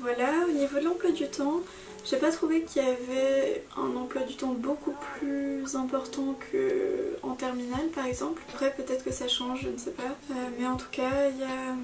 voilà, 0.00 0.46
au 0.48 0.52
niveau 0.52 0.78
de 0.78 0.84
l'emploi 0.84 1.10
du 1.10 1.26
temps, 1.28 1.60
j'ai 2.04 2.16
pas 2.16 2.30
trouvé 2.30 2.62
qu'il 2.62 2.82
y 2.82 2.86
avait 2.86 3.64
un 3.76 3.94
emploi 3.96 4.22
du 4.22 4.36
temps 4.36 4.54
beaucoup 4.56 4.94
plus 5.18 5.74
important 5.76 6.38
qu'en 6.50 7.34
terminale 7.34 7.88
par 7.94 8.06
exemple. 8.06 8.42
Après 8.54 8.74
peut-être 8.74 9.04
que 9.04 9.12
ça 9.12 9.28
change, 9.28 9.62
je 9.62 9.68
ne 9.68 9.76
sais 9.76 9.90
pas. 9.90 10.16
mais 10.58 10.66
en 10.66 10.76
tout 10.76 10.90
cas, 10.90 11.28
y 11.28 11.42
a, 11.42 11.74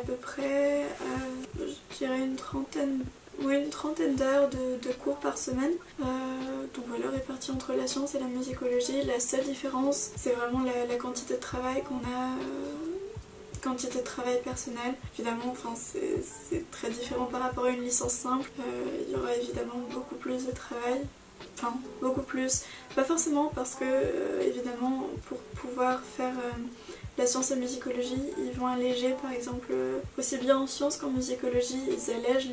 peu 0.00 0.14
près 0.14 0.82
à, 0.82 1.58
je 1.58 1.96
dirais 1.98 2.18
une 2.18 2.36
trentaine 2.36 3.04
oui, 3.42 3.54
une 3.56 3.70
trentaine 3.70 4.16
d'heures 4.16 4.50
de, 4.50 4.92
cours 4.92 5.16
par 5.16 5.38
semaine. 5.38 5.72
Euh, 6.00 6.04
donc 6.74 6.84
voilà, 6.88 7.10
répartis 7.10 7.50
entre 7.50 7.72
la 7.72 7.86
science 7.86 8.14
et 8.14 8.18
la 8.18 8.26
musicologie. 8.26 9.02
La 9.06 9.18
seule 9.18 9.44
différence, 9.44 10.10
c'est 10.16 10.32
vraiment 10.32 10.60
la, 10.62 10.96
quantité 10.96 11.34
de 11.34 11.40
travail 11.40 11.82
qu'on 11.82 11.96
a. 11.96 12.34
Euh, 12.38 12.90
quantité 13.62 13.98
de 13.98 14.04
travail 14.04 14.40
personnel. 14.42 14.94
Évidemment, 15.14 15.50
enfin, 15.50 15.74
c'est 15.76 16.70
très 16.70 16.90
différent 16.90 17.26
par 17.26 17.42
rapport 17.42 17.64
à 17.64 17.70
une 17.70 17.82
licence 17.82 18.12
simple. 18.12 18.50
Euh, 18.60 19.04
il 19.06 19.12
y 19.12 19.16
aura 19.16 19.34
évidemment 19.34 19.80
beaucoup 19.90 20.16
plus 20.16 20.46
de 20.46 20.52
travail. 20.52 21.00
Enfin, 21.56 21.74
beaucoup 22.00 22.22
plus. 22.22 22.62
Pas 22.94 23.04
forcément 23.04 23.50
parce 23.54 23.74
que, 23.74 23.84
évidemment, 24.42 25.06
pour 25.28 25.38
pouvoir 25.60 26.00
faire 26.00 26.34
la 27.20 27.26
science 27.26 27.50
et 27.50 27.56
musicologie, 27.56 28.22
ils 28.38 28.58
vont 28.58 28.66
alléger 28.66 29.14
par 29.20 29.30
exemple, 29.30 29.72
aussi 30.18 30.38
bien 30.38 30.56
en 30.56 30.66
sciences 30.66 30.96
qu'en 30.96 31.10
musicologie, 31.10 31.82
ils 31.90 32.10
allègent 32.14 32.50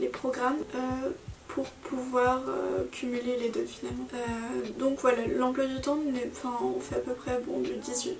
les, 0.00 0.08
programmes 0.08 0.58
euh, 0.74 1.10
pour 1.48 1.64
pouvoir 1.66 2.42
euh, 2.48 2.84
cumuler 2.90 3.36
les 3.40 3.50
deux 3.50 3.64
finalement. 3.64 4.08
Euh, 4.14 4.68
donc 4.80 4.98
voilà, 5.00 5.26
l'emploi 5.28 5.66
du 5.66 5.80
temps, 5.80 5.98
enfin, 6.32 6.58
on 6.60 6.80
fait 6.80 6.96
à 6.96 6.98
peu 6.98 7.12
près 7.12 7.40
bon, 7.46 7.60
du 7.60 7.74
18, 7.74 8.18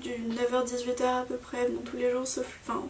du 0.00 0.10
9h-18h 0.10 1.02
à 1.02 1.22
peu 1.22 1.36
près, 1.36 1.66
bon, 1.68 1.80
tous 1.84 1.96
les 1.96 2.12
jours 2.12 2.26
sauf. 2.26 2.46
Enfin, 2.62 2.82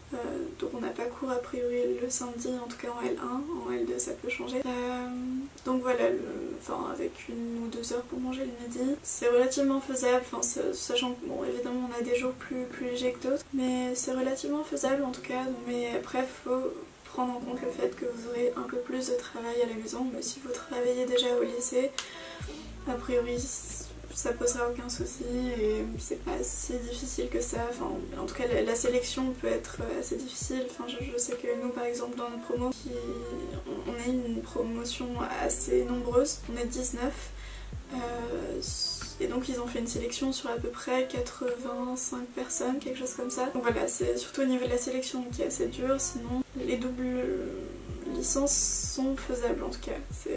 donc 0.58 0.70
on 0.74 0.80
n'a 0.80 0.88
pas 0.88 1.04
cours 1.04 1.30
a 1.30 1.36
priori 1.36 1.80
le 2.02 2.10
samedi, 2.10 2.48
en 2.62 2.68
tout 2.68 2.76
cas 2.76 2.88
en 2.88 3.02
L1, 3.02 3.66
en 3.66 3.72
L2 3.72 3.98
ça 3.98 4.12
peut 4.12 4.28
changer. 4.28 4.60
Donc 5.64 5.80
voilà, 5.80 6.04
enfin, 6.60 6.90
avec 6.92 7.28
une 7.28 7.64
ou 7.64 7.68
deux 7.68 7.92
heures 7.92 8.02
pour 8.02 8.20
manger 8.20 8.42
le 8.44 8.66
midi, 8.66 8.96
c'est 9.02 9.28
relativement 9.28 9.80
faisable, 9.80 10.22
enfin, 10.32 10.42
sachant 10.72 11.12
que 11.12 11.26
bon, 11.26 11.44
évidemment 11.44 11.88
on 11.90 12.00
a 12.00 12.02
des 12.02 12.16
jours 12.16 12.32
plus, 12.32 12.64
plus 12.64 12.86
légers 12.86 13.12
que 13.12 13.28
d'autres, 13.28 13.44
mais 13.54 13.94
c'est 13.94 14.12
relativement 14.12 14.64
faisable 14.64 15.04
en 15.04 15.10
tout 15.10 15.22
cas. 15.22 15.44
Mais 15.66 15.90
après, 15.96 16.24
faut 16.44 16.72
prendre 17.04 17.32
en 17.32 17.40
compte 17.40 17.60
le 17.62 17.70
fait 17.70 17.94
que 17.96 18.04
vous 18.04 18.28
aurez 18.28 18.52
un 18.56 18.68
peu 18.68 18.78
plus 18.78 19.08
de 19.08 19.14
travail 19.14 19.60
à 19.62 19.66
la 19.66 19.74
maison, 19.74 20.06
mais 20.12 20.22
si 20.22 20.40
vous 20.40 20.52
travaillez 20.52 21.06
déjà 21.06 21.26
au 21.40 21.42
lycée, 21.42 21.90
a 22.88 22.92
priori 22.94 23.36
ça 24.14 24.32
posera 24.32 24.68
aucun 24.70 24.88
souci 24.88 25.24
et 25.58 25.84
c'est 25.98 26.22
pas 26.24 26.42
si 26.42 26.74
difficile 26.74 27.28
que 27.28 27.40
ça. 27.40 27.58
Enfin, 27.70 27.90
en 28.20 28.26
tout 28.26 28.34
cas, 28.34 28.44
la, 28.46 28.74
sélection 28.74 29.32
peut 29.40 29.48
être 29.48 29.78
assez 29.98 30.16
difficile. 30.16 30.66
Enfin, 30.70 30.84
je, 30.88 31.18
sais 31.18 31.34
que 31.34 31.46
nous, 31.62 31.70
par 31.70 31.84
exemple, 31.84 32.16
dans 32.16 32.28
notre 32.28 32.42
promo, 32.42 32.70
on, 33.86 33.92
a 33.92 34.06
une 34.06 34.40
promotion 34.42 35.08
assez 35.42 35.84
nombreuse, 35.84 36.38
on 36.52 36.56
est 36.60 36.66
19. 36.66 37.12
Euh, 37.92 38.60
et 39.20 39.26
donc 39.26 39.48
ils 39.48 39.60
ont 39.60 39.66
fait 39.66 39.80
une 39.80 39.86
sélection 39.86 40.32
sur 40.32 40.48
à 40.48 40.54
peu 40.54 40.68
près 40.68 41.06
85 41.08 42.24
personnes, 42.28 42.78
quelque 42.78 42.98
chose 42.98 43.14
comme 43.14 43.30
ça. 43.30 43.46
Donc 43.52 43.62
voilà, 43.62 43.86
c'est 43.86 44.16
surtout 44.16 44.42
au 44.42 44.46
niveau 44.46 44.64
de 44.64 44.70
la 44.70 44.78
sélection 44.78 45.24
qui 45.32 45.42
est 45.42 45.46
assez 45.46 45.66
dur, 45.66 46.00
sinon 46.00 46.42
les 46.56 46.76
doubles 46.76 47.24
licences 48.16 48.90
sont 48.94 49.16
faisables 49.16 49.62
en 49.62 49.70
tout 49.70 49.80
cas. 49.80 49.92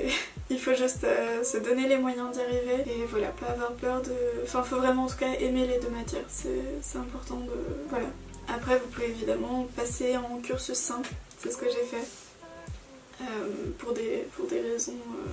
Il 0.49 0.59
faut 0.59 0.73
juste 0.73 1.03
euh, 1.03 1.43
se 1.43 1.57
donner 1.57 1.87
les 1.87 1.97
moyens 1.97 2.31
d'y 2.31 2.41
arriver 2.41 2.83
et 2.85 3.05
voilà, 3.09 3.27
pas 3.29 3.47
avoir 3.47 3.73
peur 3.73 4.01
de... 4.01 4.13
Enfin, 4.43 4.63
faut 4.63 4.77
vraiment 4.77 5.05
en 5.05 5.07
tout 5.07 5.17
cas 5.17 5.31
aimer 5.39 5.67
les 5.67 5.79
deux 5.79 5.89
matières, 5.89 6.25
c'est 6.29 6.97
important 6.97 7.37
de... 7.37 7.51
Voilà. 7.89 8.07
Après, 8.47 8.77
vous 8.77 8.87
pouvez 8.87 9.07
évidemment 9.07 9.67
passer 9.75 10.17
en 10.17 10.39
cursus 10.41 10.77
simple, 10.77 11.09
c'est 11.39 11.51
ce 11.51 11.57
que 11.57 11.65
j'ai 11.65 11.85
fait. 11.85 12.05
Euh, 13.21 13.71
pour, 13.77 13.93
des, 13.93 14.25
raisons 14.59 14.91
euh, 14.91 15.27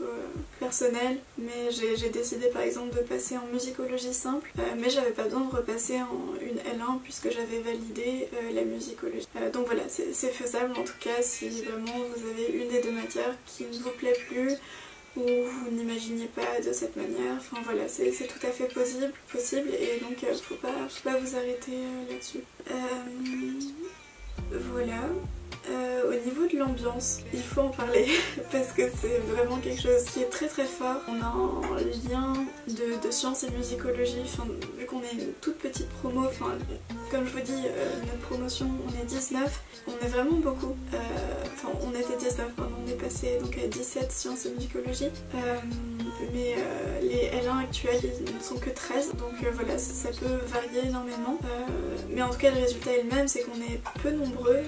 euh, 0.00 0.26
personnel, 0.60 1.18
mais 1.38 1.70
j'ai 1.70 2.10
décidé 2.10 2.48
par 2.48 2.62
exemple 2.62 2.94
de 2.96 3.00
passer 3.00 3.36
en 3.36 3.46
musicologie 3.52 4.12
simple, 4.12 4.50
euh, 4.58 4.62
mais 4.78 4.90
j'avais 4.90 5.10
pas 5.10 5.24
besoin 5.24 5.40
de 5.40 5.56
repasser 5.56 6.00
en 6.00 6.34
une 6.40 6.58
L1 6.58 7.00
puisque 7.02 7.30
j'avais 7.30 7.60
validé 7.60 8.28
euh, 8.34 8.52
la 8.52 8.62
musicologie. 8.62 9.26
donc 9.52 9.66
voilà, 9.66 9.84
c'est 9.88 10.32
faisable 10.32 10.72
en 10.78 10.84
tout 10.84 10.98
cas 11.00 11.22
si 11.22 11.48
vraiment 11.62 11.98
vous 12.14 12.28
avez 12.28 12.58
une 12.58 12.68
des 12.68 12.82
deux 12.82 12.90
matières 12.90 13.34
qui 13.46 13.64
ne 13.64 13.78
vous 13.78 13.90
plaît 13.90 14.16
plus 14.28 14.52
ou 15.16 15.22
vous 15.22 15.70
n'imaginiez 15.70 16.26
pas 16.26 16.60
de 16.60 16.72
cette 16.72 16.96
manière. 16.96 17.36
Enfin 17.38 17.62
voilà, 17.64 17.88
c'est 17.88 18.10
tout 18.10 18.46
à 18.46 18.50
fait 18.50 18.72
possible, 18.72 19.12
possible 19.32 19.70
et 19.70 19.98
donc 20.00 20.16
faut 20.42 20.56
pas, 20.56 20.74
faut 20.90 21.08
pas 21.08 21.16
vous 21.18 21.36
arrêter 21.36 21.72
là-dessus. 22.10 22.40
voilà. 24.50 25.00
Euh, 25.68 26.10
au 26.10 26.24
niveau 26.24 26.46
de 26.46 26.58
l'ambiance, 26.58 27.20
il 27.32 27.42
faut 27.42 27.62
en 27.62 27.68
parler 27.68 28.06
parce 28.52 28.72
que 28.72 28.82
c'est 29.00 29.18
vraiment 29.26 29.56
quelque 29.56 29.80
chose 29.80 30.04
qui 30.04 30.20
est 30.20 30.30
très 30.30 30.46
très 30.46 30.64
fort. 30.64 31.00
On 31.08 31.20
a 31.20 31.26
un 31.26 31.80
lien 32.08 32.32
de, 32.68 33.10
sciences 33.10 33.44
et 33.44 33.50
musicologie, 33.50 34.22
vu 34.78 34.86
qu'on 34.86 35.00
est 35.00 35.12
une 35.12 35.32
toute 35.40 35.58
petite 35.58 35.88
promo, 35.88 36.24
comme 37.10 37.26
je 37.26 37.32
vous 37.32 37.40
dis, 37.40 37.52
euh, 37.52 38.00
notre 38.00 38.18
promotion, 38.28 38.68
on 38.86 39.00
est 39.00 39.04
19, 39.04 39.62
on 39.86 40.04
est 40.04 40.08
vraiment 40.08 40.38
beaucoup. 40.38 40.76
Euh, 40.92 40.98
enfin, 41.54 41.68
on 41.82 41.90
était 41.90 42.16
19, 42.18 42.58
maintenant 42.58 42.76
on 42.84 42.90
est 42.90 42.94
passé 42.94 43.38
donc, 43.40 43.56
à 43.58 43.66
17 43.66 44.12
sciences 44.12 44.46
et 44.46 44.50
musicologie. 44.50 45.10
mais 46.32 46.54
les 47.02 47.30
L1 47.42 47.62
actuels, 47.64 48.00
ils 48.26 48.34
ne 48.34 48.40
sont 48.40 48.56
que 48.56 48.70
13, 48.70 49.14
donc 49.14 49.32
voilà, 49.54 49.78
ça, 49.78 50.10
peut 50.10 50.38
varier 50.46 50.88
énormément. 50.88 51.38
mais 52.10 52.22
en 52.22 52.30
tout 52.30 52.38
cas, 52.38 52.50
le 52.50 52.60
résultat 52.60 52.92
est 52.92 53.02
le 53.02 53.10
même, 53.10 53.28
c'est 53.28 53.42
qu'on 53.42 53.60
est 53.60 53.80
peu 54.02 54.10
nombreux 54.10 54.62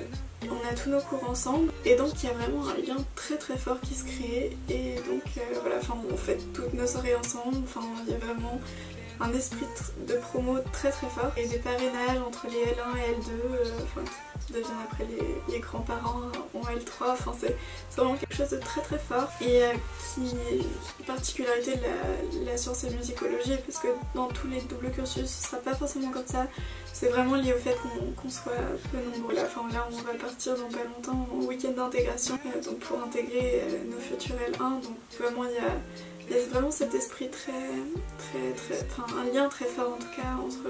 on 0.45 0.68
a 0.68 0.75
tous 0.75 0.90
nos 0.90 1.00
cours 1.00 1.28
ensemble 1.28 1.73
et 1.85 1.97
donc 1.97 2.11
il 2.23 2.28
y 2.28 2.30
a 2.30 2.35
vraiment 2.35 2.68
un 2.68 2.76
lien 2.76 2.97
très 3.16 3.37
très 3.37 3.57
fort 3.57 3.80
qui 3.80 3.95
se 3.95 4.04
crée 4.04 4.57
et 4.68 4.95
donc 5.09 5.23
euh, 5.37 5.59
voilà, 5.61 5.76
enfin 5.78 5.97
on 6.11 6.16
fait 6.16 6.38
toutes 6.52 6.75
nos 6.75 6.87
soirées 6.87 7.16
ensemble, 7.16 7.59
enfin 7.64 7.80
il 8.07 8.12
y 8.12 8.14
a 8.14 8.18
vraiment 8.18 8.61
un 9.21 9.33
esprit 9.33 9.66
de 10.07 10.14
promo 10.14 10.59
très 10.73 10.90
très 10.90 11.09
fort 11.09 11.33
et 11.37 11.47
des 11.49 11.59
parrainages 11.59 12.18
entre 12.26 12.47
les 12.47 12.73
L1 12.73 12.97
et 12.97 13.12
L2 13.14 13.30
euh, 13.30 13.64
enfin, 13.83 14.02
deviennent 14.52 14.84
après 14.90 15.04
les, 15.48 15.58
grands-parents 15.60 16.20
en 16.54 16.60
L3 16.60 17.12
enfin 17.12 17.32
c'est 17.38 17.56
vraiment 17.96 18.14
quelque 18.14 18.34
chose 18.34 18.50
de 18.50 18.58
très 18.58 18.80
très 18.80 18.98
fort. 18.98 19.28
Et 19.40 19.62
euh, 19.62 19.72
qui 20.14 20.30
est 20.52 21.04
particularité 21.04 21.74
de 21.76 22.46
la, 22.46 22.56
science 22.56 22.84
et 22.84 22.90
musicologie 22.90 23.56
parce 23.66 23.78
que 23.78 23.88
dans 24.14 24.28
tous 24.28 24.48
les 24.48 24.60
doubles 24.62 24.90
cursus 24.90 25.26
ce 25.26 25.48
sera 25.48 25.58
pas 25.58 25.74
forcément 25.74 26.10
comme 26.10 26.26
ça. 26.26 26.46
C'est 26.92 27.08
vraiment 27.08 27.36
lié 27.36 27.52
au 27.52 27.58
fait 27.58 27.76
qu'on 28.16 28.30
soit 28.30 28.52
peu 28.90 28.98
nombreux. 29.16 29.34
Là 29.34 29.42
enfin 29.44 29.68
là 29.72 29.88
on 29.90 29.96
va 29.96 30.14
partir 30.14 30.56
dans 30.56 30.68
pas 30.68 30.84
longtemps 30.84 31.28
en 31.32 31.44
week-end 31.44 31.72
d'intégration 31.72 32.38
euh, 32.46 32.62
donc 32.62 32.78
pour 32.80 33.02
intégrer 33.02 33.62
nos 33.90 33.98
futurs 33.98 34.36
L1 34.52 34.82
donc 34.82 34.96
vraiment 35.18 35.44
il 35.44 35.54
y 35.54 35.58
a 35.58 35.72
il 36.30 36.36
y 36.36 36.40
a 36.40 36.46
vraiment 36.46 36.70
cet 36.70 36.94
esprit 36.94 37.30
très, 37.30 37.52
très, 38.18 38.52
très, 38.52 38.86
enfin 38.86 39.06
un 39.18 39.32
lien 39.32 39.48
très 39.48 39.64
fort 39.64 39.94
en 39.94 39.96
tout 39.96 40.10
cas 40.14 40.36
entre 40.44 40.68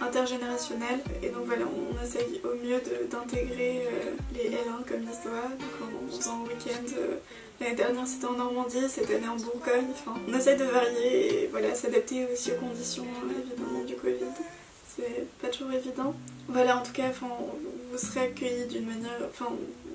intergénérationnel. 0.00 1.00
Et 1.22 1.28
donc 1.28 1.44
voilà 1.46 1.64
on, 1.64 2.02
essaye 2.04 2.40
au 2.44 2.54
mieux 2.64 2.80
d'intégrer 3.10 3.86
euh, 3.86 4.12
les 4.34 4.50
L1 4.50 4.86
comme 4.86 5.00
l'histoire 5.00 5.48
donc 5.58 5.70
en, 5.82 6.16
faisant 6.16 6.40
un 6.40 6.48
week-end 6.48 6.84
euh, 6.98 7.16
l'année 7.60 7.74
dernière 7.74 8.06
c'était 8.06 8.26
en 8.26 8.32
Normandie 8.32 8.88
cette 8.88 9.10
année 9.10 9.28
en 9.28 9.36
Bourgogne. 9.36 9.86
Enfin 9.92 10.14
on 10.28 10.34
essaye 10.34 10.58
de 10.58 10.64
varier 10.64 11.44
et 11.44 11.46
voilà 11.48 11.74
s'adapter 11.74 12.26
aussi 12.32 12.52
aux 12.52 12.56
conditions 12.56 13.06
évidemment 13.30 13.84
du 13.84 13.94
Covid. 13.94 14.26
C'est 14.96 15.26
pas 15.40 15.48
toujours 15.48 15.72
évident. 15.72 16.14
Voilà 16.48 16.78
en 16.78 16.82
tout 16.82 16.92
cas 16.92 17.08
enfin, 17.08 17.28
vous 17.90 17.98
serez 17.98 18.20
accueillis 18.20 18.66
d'une 18.66 18.86
manière 18.86 19.18
enfin 19.28 19.50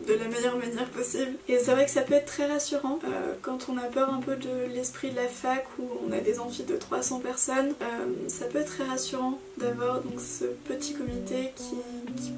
de 0.07 0.13
la 0.13 0.27
meilleure 0.27 0.57
manière 0.57 0.89
possible. 0.89 1.33
Et 1.47 1.57
c'est 1.59 1.71
vrai 1.71 1.85
que 1.85 1.91
ça 1.91 2.01
peut 2.01 2.13
être 2.13 2.25
très 2.25 2.47
rassurant 2.47 2.99
euh, 3.03 3.33
quand 3.41 3.67
on 3.69 3.77
a 3.77 3.83
peur 3.83 4.13
un 4.13 4.19
peu 4.19 4.35
de 4.35 4.73
l'esprit 4.73 5.11
de 5.11 5.15
la 5.15 5.27
fac 5.27 5.65
où 5.79 5.83
on 6.07 6.11
a 6.11 6.19
des 6.19 6.39
amphis 6.39 6.63
de 6.63 6.75
300 6.75 7.19
personnes. 7.19 7.73
Euh, 7.81 7.85
ça 8.27 8.45
peut 8.45 8.59
être 8.59 8.75
très 8.75 8.85
rassurant 8.85 9.39
d'avoir 9.57 10.01
donc 10.01 10.19
ce 10.19 10.45
petit 10.45 10.93
comité 10.93 11.53
qui, 11.55 11.75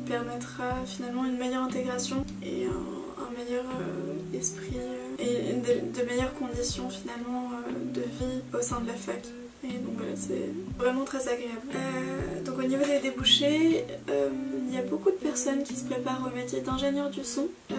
permettra 0.07 0.75
finalement 0.85 1.23
une 1.25 1.37
meilleure 1.37 1.63
intégration 1.63 2.25
et 2.43 2.65
un, 2.65 3.31
meilleur 3.37 3.63
euh, 3.63 4.37
esprit 4.37 4.75
et 5.19 5.53
de, 5.53 6.05
meilleures 6.05 6.33
conditions 6.33 6.89
finalement 6.89 7.51
de 7.93 8.01
vie 8.01 8.41
au 8.53 8.61
sein 8.61 8.81
de 8.81 8.87
la 8.87 8.93
fac. 8.93 9.21
Et 9.63 9.77
donc 9.77 9.93
voilà, 9.97 10.15
c'est 10.15 10.49
vraiment 10.77 11.05
très 11.05 11.27
agréable. 11.27 11.67
donc 12.43 12.57
au 12.57 12.63
niveau 12.63 12.83
des 12.83 12.99
débouchés, 12.99 13.85
il 14.71 14.77
y 14.77 14.79
a 14.79 14.83
beaucoup 14.83 15.11
de 15.11 15.17
personnes 15.17 15.63
qui 15.63 15.75
se 15.75 15.83
préparent 15.83 16.25
au 16.31 16.35
métier 16.35 16.61
d'ingénieur 16.61 17.09
du 17.09 17.25
son 17.25 17.47
euh, 17.71 17.75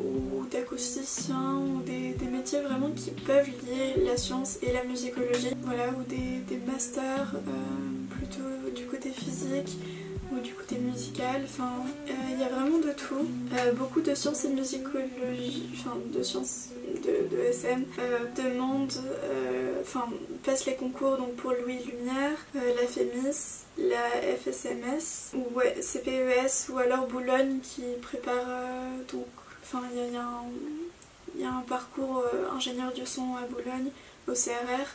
ou 0.00 0.44
d'acousticien 0.50 1.56
ou 1.56 1.80
des, 1.82 2.16
métiers 2.30 2.60
vraiment 2.60 2.90
qui 2.90 3.10
peuvent 3.10 3.46
lier 3.46 4.04
la 4.04 4.16
science 4.16 4.58
et 4.62 4.72
la 4.72 4.82
musicologie. 4.82 5.50
Voilà, 5.62 5.90
ou 5.90 6.02
des, 6.08 6.56
masters 6.66 7.34
euh, 7.34 8.16
plutôt 8.16 8.70
du 8.74 8.84
côté 8.86 9.10
physique 9.10 9.78
ou 10.32 10.40
du 10.40 10.52
côté 10.54 10.78
musical. 10.78 11.42
Enfin, 11.44 11.70
euh, 12.08 12.12
il 12.32 12.40
y 12.40 12.44
a 12.44 12.48
vraiment 12.48 12.78
de 12.78 12.92
tout. 12.92 13.26
beaucoup 13.76 14.00
de 14.00 14.14
sciences 14.14 14.44
et 14.44 14.48
enfin 15.74 15.96
de 16.12 16.22
sciences 16.22 16.70
de 17.04 17.38
SM, 17.38 17.84
demandent, 18.36 18.92
enfin 19.88 20.06
passent 20.44 20.66
les 20.66 20.74
concours 20.74 21.16
donc 21.16 21.34
pour 21.36 21.52
Louis 21.52 21.78
Lumière, 21.78 22.36
la 22.54 22.86
FEMIS, 22.86 23.64
la 23.78 24.36
FSMS 24.36 25.34
ou 25.34 25.46
ouais, 25.56 25.80
CPES 25.80 26.70
ou 26.70 26.78
alors 26.78 27.06
Boulogne 27.06 27.60
qui 27.60 27.82
prépare 28.02 28.34
euh, 28.46 29.02
donc 29.10 29.26
enfin 29.62 29.82
il 29.94 29.98
y, 29.98 31.40
y, 31.40 31.44
a 31.44 31.50
un 31.50 31.62
parcours 31.62 32.22
euh, 32.34 32.50
ingénieur 32.54 32.92
du 32.92 33.06
son 33.06 33.36
à 33.36 33.42
Boulogne 33.46 33.90
au 34.28 34.32
CRR 34.32 34.88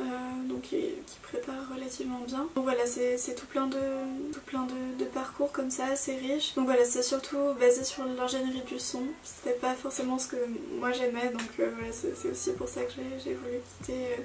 euh, 0.00 0.04
donc 0.48 0.62
qui, 0.62 0.76
prépare 1.22 1.68
relativement 1.74 2.20
bien. 2.26 2.48
Donc 2.54 2.64
voilà, 2.64 2.86
c'est 2.86 3.34
tout 3.34 3.46
plein, 3.46 3.66
de, 3.66 3.76
tout 4.32 4.40
plein 4.46 4.66
de, 4.98 5.04
parcours 5.04 5.52
comme 5.52 5.70
ça, 5.70 5.86
assez 5.86 6.16
riche. 6.16 6.54
Donc 6.54 6.64
voilà, 6.64 6.84
c'est 6.84 7.02
surtout 7.02 7.52
basé 7.60 7.84
sur 7.84 8.04
l'ingénierie 8.04 8.62
du 8.66 8.78
son. 8.78 9.02
C'était 9.22 9.58
pas 9.58 9.74
forcément 9.74 10.18
ce 10.18 10.28
que 10.28 10.36
moi 10.78 10.92
j'aimais, 10.92 11.28
donc 11.30 11.42
voilà, 11.56 11.92
c'est 11.92 12.30
aussi 12.30 12.52
pour 12.52 12.68
ça 12.68 12.82
que 12.82 12.92
j'ai 13.22 13.34
voulu 13.34 13.58
quitter 13.78 14.16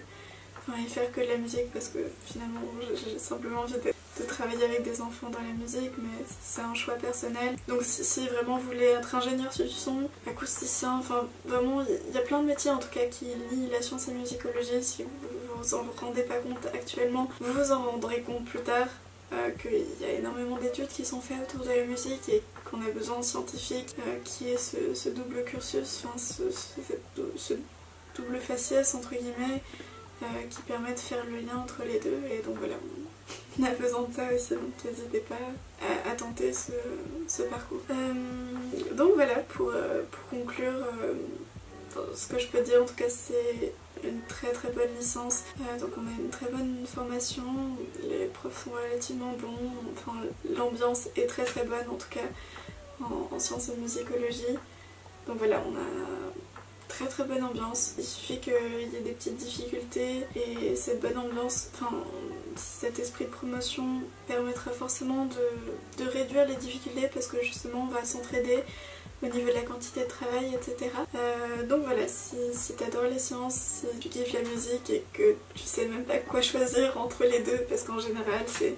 enfin, 0.67 0.79
et 0.83 0.87
faire 0.87 1.11
que 1.11 1.21
de 1.21 1.27
la 1.27 1.37
musique 1.37 1.71
parce 1.71 1.89
que 1.89 1.99
finalement 2.25 2.61
j'ai 2.95 3.19
simplement 3.19 3.61
envie 3.61 3.73
de, 3.73 3.93
travailler 4.27 4.63
avec 4.63 4.83
des 4.83 5.01
enfants 5.01 5.29
dans 5.29 5.39
la 5.39 5.53
musique 5.59 5.91
mais 5.97 6.23
c'est 6.41 6.61
un 6.61 6.73
choix 6.75 6.93
personnel 6.93 7.57
donc 7.67 7.81
si, 7.81 8.27
vraiment 8.27 8.57
vous 8.57 8.67
voulez 8.67 8.85
être 8.85 9.15
ingénieur 9.15 9.51
sur 9.51 9.65
du 9.65 9.71
son, 9.71 10.09
acousticien, 10.27 10.97
enfin 10.99 11.27
vraiment 11.45 11.81
il 11.81 12.15
y 12.15 12.17
a 12.17 12.21
plein 12.21 12.41
de 12.41 12.47
métiers 12.47 12.71
en 12.71 12.77
tout 12.77 12.89
cas 12.89 13.05
qui 13.09 13.25
lient 13.25 13.69
la 13.71 13.81
science 13.81 14.07
et 14.07 14.11
la 14.11 14.19
musicologie 14.19 14.81
si 14.81 15.03
vous 15.03 15.09
vous 15.63 15.73
en 15.75 15.85
rendez 15.99 16.23
pas 16.23 16.37
compte 16.37 16.65
actuellement 16.73 17.29
vous 17.39 17.53
vous 17.53 17.71
en 17.71 17.83
rendrez 17.83 18.21
compte 18.21 18.45
plus 18.45 18.61
tard 18.61 18.87
euh, 19.33 19.49
qu'il 19.51 20.05
y 20.05 20.05
a 20.05 20.13
énormément 20.13 20.57
d'études 20.57 20.89
qui 20.89 21.05
sont 21.05 21.21
faites 21.21 21.41
autour 21.41 21.65
de 21.65 21.71
la 21.71 21.85
musique 21.85 22.29
et 22.29 22.43
qu'on 22.65 22.81
a 22.81 22.89
besoin 22.91 23.19
de 23.19 23.23
scientifiques 23.23 23.95
euh, 24.05 24.19
qui 24.23 24.49
est 24.49 24.57
ce, 24.57 25.09
double 25.09 25.43
cursus, 25.43 26.03
enfin 26.05 26.17
ce, 26.17 27.53
double 28.15 28.37
faciès 28.39 28.93
entre 28.93 29.11
guillemets 29.11 29.63
euh, 30.21 30.25
qui 30.49 30.61
permet 30.63 30.93
de 30.93 30.99
faire 30.99 31.23
le 31.25 31.37
lien 31.37 31.57
entre 31.57 31.83
les 31.83 31.99
deux. 31.99 32.19
Et 32.29 32.43
donc 32.43 32.57
voilà, 32.59 32.75
on 33.59 33.63
a 33.63 33.71
besoin 33.71 34.03
de 34.03 34.13
ça 34.13 34.27
aussi, 34.35 34.53
donc 34.53 34.85
n'hésitez 34.85 35.21
pas 35.21 35.35
à, 36.11 36.15
tenter 36.15 36.53
ce, 36.53 37.41
parcours. 37.43 37.81
Donc 38.91 39.13
voilà, 39.15 39.35
pour 39.49 39.73
conclure, 40.29 40.85
ce 42.15 42.27
que 42.27 42.39
je 42.39 42.47
peux 42.47 42.61
dire 42.61 42.81
en 42.81 42.85
tout 42.85 42.95
cas 42.95 43.09
c'est 43.09 43.73
une 44.03 44.21
très 44.27 44.51
très 44.51 44.69
bonne 44.69 44.89
licence, 44.99 45.43
donc 45.79 45.91
on 45.97 46.07
a 46.07 46.21
une 46.21 46.29
très 46.29 46.47
bonne 46.47 46.85
formation, 46.85 47.43
les 48.03 48.25
profs 48.25 48.65
sont 48.65 48.71
relativement 48.71 49.33
bons, 49.33 49.71
enfin 49.93 50.17
l'ambiance 50.55 51.07
est 51.15 51.27
très 51.27 51.45
très 51.45 51.63
bonne 51.63 51.87
en 51.89 51.95
tout 51.95 52.09
cas 52.09 52.19
en, 53.01 53.35
en 53.35 53.39
sciences 53.39 53.69
et 53.69 53.75
musicologie. 53.77 54.57
Donc 55.25 55.37
voilà, 55.37 55.63
on 55.65 55.75
a 55.75 56.33
très 56.93 57.07
très 57.07 57.23
bonne 57.23 57.43
ambiance. 57.43 57.93
Il 57.97 58.03
suffit 58.03 58.39
qu'il 58.39 58.53
y 58.53 58.95
ait 58.95 59.01
des 59.01 59.11
petites 59.11 59.37
difficultés 59.37 60.25
et 60.35 60.75
cette 60.75 61.01
bonne 61.01 61.17
ambiance, 61.17 61.69
enfin 61.73 61.95
cet 62.55 62.99
esprit 62.99 63.25
de 63.25 63.31
promotion 63.31 64.01
permettra 64.27 64.71
forcément 64.71 65.25
de, 65.25 66.07
réduire 66.07 66.47
les 66.47 66.55
difficultés 66.55 67.09
parce 67.11 67.27
que 67.27 67.41
justement 67.41 67.87
on 67.89 67.93
va 67.93 68.03
s'entraider 68.05 68.59
au 69.23 69.27
niveau 69.27 69.49
de 69.49 69.55
la 69.55 69.61
quantité 69.61 70.01
de 70.01 70.07
travail, 70.07 70.53
etc. 70.53 70.91
Euh, 71.15 71.65
donc 71.65 71.83
voilà, 71.85 72.07
si, 72.07 72.35
si 72.53 72.75
tu 72.75 72.83
adores 72.83 73.03
les 73.03 73.19
sciences, 73.19 73.55
si 73.55 73.99
tu 73.99 74.09
kiffes 74.09 74.33
la 74.33 74.41
musique 74.41 74.89
et 74.89 75.03
que 75.13 75.35
tu 75.55 75.63
sais 75.63 75.85
même 75.85 76.03
pas 76.03 76.17
quoi 76.17 76.41
choisir 76.41 76.97
entre 76.97 77.23
les 77.23 77.39
deux, 77.39 77.59
parce 77.69 77.83
qu'en 77.83 77.99
général 77.99 78.43
c'est 78.47 78.75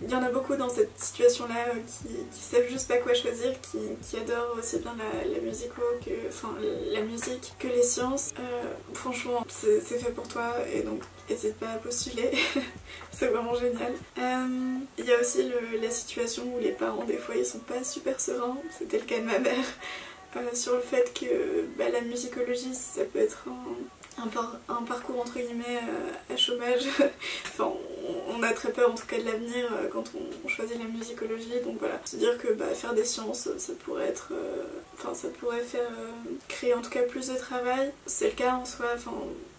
il 0.00 0.10
y 0.10 0.14
en 0.14 0.22
a 0.22 0.30
beaucoup 0.30 0.54
dans 0.54 0.68
cette 0.68 0.96
situation-là 0.98 1.70
euh, 1.70 1.80
qui, 1.86 2.08
qui 2.08 2.40
savent 2.40 2.68
juste 2.68 2.86
pas 2.88 2.98
quoi 2.98 3.14
choisir, 3.14 3.52
qui, 3.60 4.16
adorent 4.16 4.56
aussi 4.56 4.78
bien 4.78 4.94
la, 4.96 5.40
musique 5.40 5.70
que, 6.04 6.28
enfin, 6.28 6.54
la 6.92 7.00
musique 7.00 7.54
que 7.58 7.66
les 7.66 7.82
sciences. 7.82 8.30
Euh, 8.38 8.62
franchement, 8.94 9.44
c'est 9.48 9.80
fait 9.80 10.12
pour 10.12 10.28
toi 10.28 10.54
et 10.72 10.82
donc 10.82 11.02
n'hésite 11.28 11.56
pas 11.56 11.70
à 11.70 11.76
postuler, 11.76 12.30
c'est 13.12 13.28
vraiment 13.28 13.54
génial. 13.54 13.92
Euh, 14.18 14.78
il 14.98 15.04
y 15.04 15.12
a 15.12 15.20
aussi 15.20 15.50
la 15.80 15.90
situation 15.90 16.44
où 16.54 16.58
les 16.58 16.72
parents 16.72 17.04
des 17.04 17.16
fois 17.16 17.36
ils 17.36 17.46
sont 17.46 17.58
pas 17.58 17.84
super 17.84 18.20
sereins, 18.20 18.58
c'était 18.76 18.98
le 18.98 19.04
cas 19.04 19.18
de 19.18 19.24
ma 19.24 19.38
mère, 19.38 19.64
sur 20.54 20.74
le 20.74 20.80
fait 20.80 21.12
que 21.18 21.66
bah, 21.76 21.88
la 21.90 22.00
musicologie 22.02 22.74
ça 22.74 23.04
peut 23.04 23.18
être 23.18 23.46
un, 24.68 24.82
parcours 24.82 25.20
entre 25.20 25.38
guillemets 25.38 25.80
à 26.30 26.36
chômage. 26.36 26.86
enfin, 27.44 27.72
on 28.28 28.42
a 28.42 28.52
très 28.52 28.72
peur 28.72 28.90
en 28.90 28.94
tout 28.94 29.06
cas 29.06 29.18
de 29.18 29.24
l'avenir 29.24 29.66
euh, 29.72 29.88
quand 29.92 30.04
on, 30.14 30.48
choisit 30.48 30.78
la 30.78 30.84
musicologie. 30.84 31.60
Donc 31.64 31.78
voilà. 31.78 32.00
Se 32.04 32.16
dire 32.16 32.38
que 32.38 32.52
bah, 32.52 32.74
faire 32.74 32.94
des 32.94 33.04
sciences 33.04 33.48
ça 33.58 33.72
pourrait 33.84 34.06
être 34.06 34.28
euh, 34.32 34.64
enfin 34.94 35.14
ça 35.14 35.28
pourrait 35.28 35.60
faire 35.60 35.90
euh, 35.90 36.32
créer 36.48 36.74
en 36.74 36.82
tout 36.82 36.90
cas 36.90 37.02
plus 37.02 37.28
de 37.28 37.36
travail. 37.36 37.92
C'est 38.06 38.30
le 38.30 38.34
cas 38.34 38.54
en 38.54 38.64
soi. 38.64 38.86
Enfin 38.94 39.12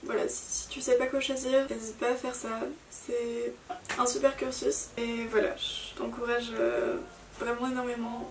voilà 0.10 0.28
si, 0.28 0.67
tu 0.69 0.82
sais 0.82 0.98
pas 0.98 1.06
quoi 1.06 1.19
choisir 1.19 1.67
n'hésite 1.69 2.00
pas 2.00 2.10
à 2.10 2.15
faire 2.15 2.34
ça 2.34 2.50
c'est 2.89 3.54
un 4.00 4.06
super 4.08 4.36
cursus 4.36 4.88
et 4.98 5.28
voilà 5.30 5.56
je 5.56 5.95
t'encourage 5.95 6.52
vraiment 7.39 7.69
énormément 7.69 8.28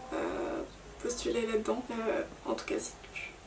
postuler 1.02 1.46
là-dedans. 1.46 1.82
en 2.46 2.54
tout 2.54 2.64
cas, 2.64 2.78
si 2.78 2.92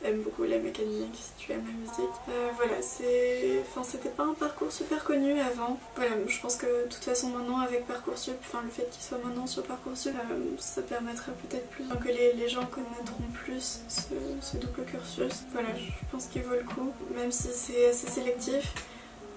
aimes 0.04 0.22
beaucoup 0.22 0.44
la 0.44 0.58
mécanique, 0.58 1.14
si 1.14 1.30
tu 1.38 1.52
aimes 1.52 1.64
la 1.66 1.72
musique. 1.72 2.14
Euh, 2.28 2.50
voilà, 2.56 2.80
c'est... 2.82 3.60
Enfin, 3.60 3.82
c'était 3.84 4.08
pas 4.08 4.24
un 4.24 4.34
parcours 4.34 4.70
super 4.72 5.04
connu 5.04 5.38
avant. 5.40 5.78
Voilà, 5.96 6.12
je 6.26 6.40
pense 6.40 6.56
que 6.56 6.66
de 6.66 6.88
toute 6.88 7.04
façon 7.04 7.28
maintenant 7.28 7.60
avec 7.60 7.86
Parcoursup, 7.86 8.34
enfin 8.40 8.62
le 8.64 8.70
fait 8.70 8.88
qu'il 8.90 9.02
soit 9.02 9.18
maintenant 9.24 9.46
sur 9.46 9.62
Parcoursup, 9.62 10.14
euh, 10.14 10.38
ça 10.58 10.82
permettrait 10.82 11.32
peut-être 11.48 11.68
plus 11.70 11.84
que 11.84 12.08
les, 12.08 12.48
gens 12.48 12.66
connaîtront 12.66 13.24
plus 13.44 13.80
ce, 13.88 14.56
double 14.56 14.84
cursus. 14.84 15.44
Voilà, 15.52 15.68
je 15.76 15.90
pense 16.10 16.26
qu'il 16.26 16.42
vaut 16.42 16.56
le 16.56 16.64
coup, 16.64 16.92
même 17.14 17.32
si 17.32 17.48
c'est 17.52 17.88
assez 17.88 18.08
sélectif. 18.08 18.72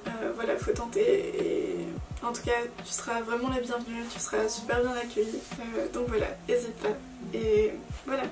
Euh, 0.07 0.31
voilà, 0.35 0.55
faut 0.57 0.71
tenter 0.71 1.01
et 1.01 1.77
en 2.23 2.31
tout 2.31 2.43
cas, 2.43 2.51
tu 2.83 2.91
seras 2.91 3.21
vraiment 3.21 3.49
la 3.49 3.59
bienvenue, 3.59 4.03
tu 4.11 4.19
seras 4.19 4.47
super 4.47 4.81
bien 4.81 4.93
accueillie. 4.93 5.39
donc 5.93 6.07
voilà, 6.07 6.27
n'hésite 6.47 6.75
pas. 6.75 6.89
Et 7.33 7.73
voilà, 8.05 8.23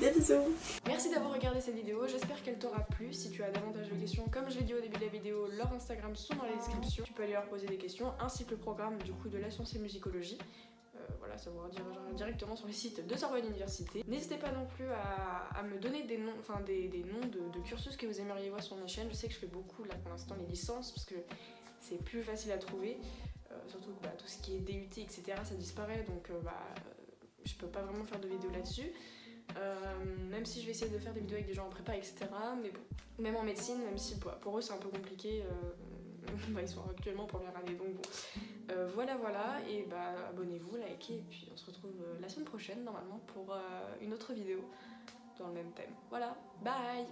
Merci 0.86 1.10
d'avoir 1.10 1.34
regardé 1.34 1.60
cette 1.60 1.74
vidéo, 1.74 2.06
j'espère 2.06 2.42
qu'elle 2.42 2.58
t'aura 2.58 2.80
plu. 2.80 3.12
Si 3.12 3.30
tu 3.30 3.42
as 3.42 3.50
davantage 3.50 3.90
de 3.90 3.94
questions, 3.96 4.24
comme 4.30 4.50
je 4.50 4.58
l'ai 4.58 4.64
dit 4.64 4.72
au 4.72 4.80
début 4.80 4.96
de 4.96 5.04
la 5.04 5.10
vidéo, 5.10 5.46
leurs 5.58 5.70
Instagram 5.74 6.16
sont 6.16 6.34
dans 6.36 6.44
la 6.44 6.54
description. 6.54 7.04
Tu 7.04 7.12
peux 7.12 7.22
aller 7.22 7.34
leur 7.34 7.46
poser 7.48 7.66
des 7.66 7.76
questions, 7.76 8.12
ainsi 8.18 8.46
que 8.46 8.52
le 8.52 8.56
programme 8.56 8.96
du 9.02 9.12
coup 9.12 9.28
de 9.28 9.36
la 9.36 9.50
science 9.50 9.74
et 9.74 9.78
musicologie. 9.78 10.38
Euh, 10.96 10.98
voilà, 11.18 11.36
ça 11.36 11.50
vous 11.50 11.60
redirigera 11.60 12.12
directement 12.14 12.56
sur 12.56 12.66
les 12.66 12.72
sites 12.72 13.06
de 13.06 13.14
Sorbonne 13.14 13.44
Université. 13.44 14.02
N'hésitez 14.06 14.36
pas 14.36 14.52
non 14.52 14.66
plus 14.66 14.86
à, 14.88 15.62
me 15.64 15.78
donner 15.78 16.04
des 16.04 16.16
noms, 16.16 16.34
enfin 16.38 16.60
des, 16.62 17.04
noms 17.04 17.28
de, 17.28 17.60
cursus 17.60 17.96
que 17.98 18.06
vous 18.06 18.20
aimeriez 18.20 18.48
voir 18.48 18.62
sur 18.62 18.76
ma 18.76 18.86
chaîne. 18.86 19.08
Je 19.10 19.14
sais 19.14 19.28
que 19.28 19.34
je 19.34 19.38
fais 19.38 19.46
beaucoup 19.46 19.84
là 19.84 19.94
pour 19.96 20.10
l'instant 20.10 20.34
les 20.38 20.46
licences 20.46 20.92
parce 20.92 21.04
que 21.04 21.16
c'est 21.78 22.02
plus 22.02 22.22
facile 22.22 22.52
à 22.52 22.58
trouver. 22.58 22.98
Euh, 23.52 23.54
surtout 23.66 23.90
que 23.90 24.02
bah, 24.02 24.14
tout 24.16 24.26
ce 24.26 24.38
qui 24.38 24.56
est 24.56 24.60
DUT, 24.60 25.02
etc. 25.02 25.22
ça 25.44 25.54
disparaît 25.56 26.04
donc 26.04 26.30
euh, 26.30 26.40
bah, 26.42 26.64
je 27.44 27.54
peux 27.54 27.66
pas 27.66 27.82
vraiment 27.82 28.04
faire 28.04 28.20
de 28.20 28.28
vidéo 28.28 28.50
là-dessus. 28.50 28.92
Euh, 29.56 30.04
même 30.30 30.46
si 30.46 30.60
je 30.60 30.66
vais 30.66 30.72
essayer 30.72 30.90
de 30.90 30.98
faire 30.98 31.12
des 31.12 31.20
vidéos 31.20 31.36
avec 31.36 31.46
des 31.46 31.54
gens 31.54 31.66
en 31.66 31.70
prépa, 31.70 31.96
etc. 31.96 32.26
Mais 32.62 32.70
bon, 32.70 32.80
même 33.18 33.36
en 33.36 33.42
médecine, 33.42 33.78
même 33.84 33.98
si 33.98 34.18
pour, 34.18 34.58
eux 34.58 34.60
c'est 34.60 34.72
un 34.72 34.78
peu 34.78 34.88
compliqué, 34.88 35.42
euh, 35.42 36.26
bah, 36.50 36.60
ils 36.62 36.68
sont 36.68 36.82
actuellement 36.88 37.24
en 37.24 37.26
première 37.26 37.56
année, 37.56 37.74
donc 37.74 37.94
bon. 37.94 38.02
Euh, 38.70 38.88
voilà, 38.94 39.16
voilà, 39.16 39.58
et 39.68 39.84
bah 39.90 40.14
abonnez-vous, 40.28 40.76
likez, 40.76 41.14
et 41.14 41.24
puis 41.28 41.48
on 41.52 41.56
se 41.56 41.66
retrouve 41.66 41.92
la 42.20 42.28
semaine 42.28 42.46
prochaine 42.46 42.84
normalement 42.84 43.20
pour 43.26 43.56
une 44.00 44.14
autre 44.14 44.32
vidéo 44.32 44.60
dans 45.38 45.48
le 45.48 45.54
même 45.54 45.72
thème. 45.72 45.90
Voilà, 46.08 46.36
bye 46.62 47.06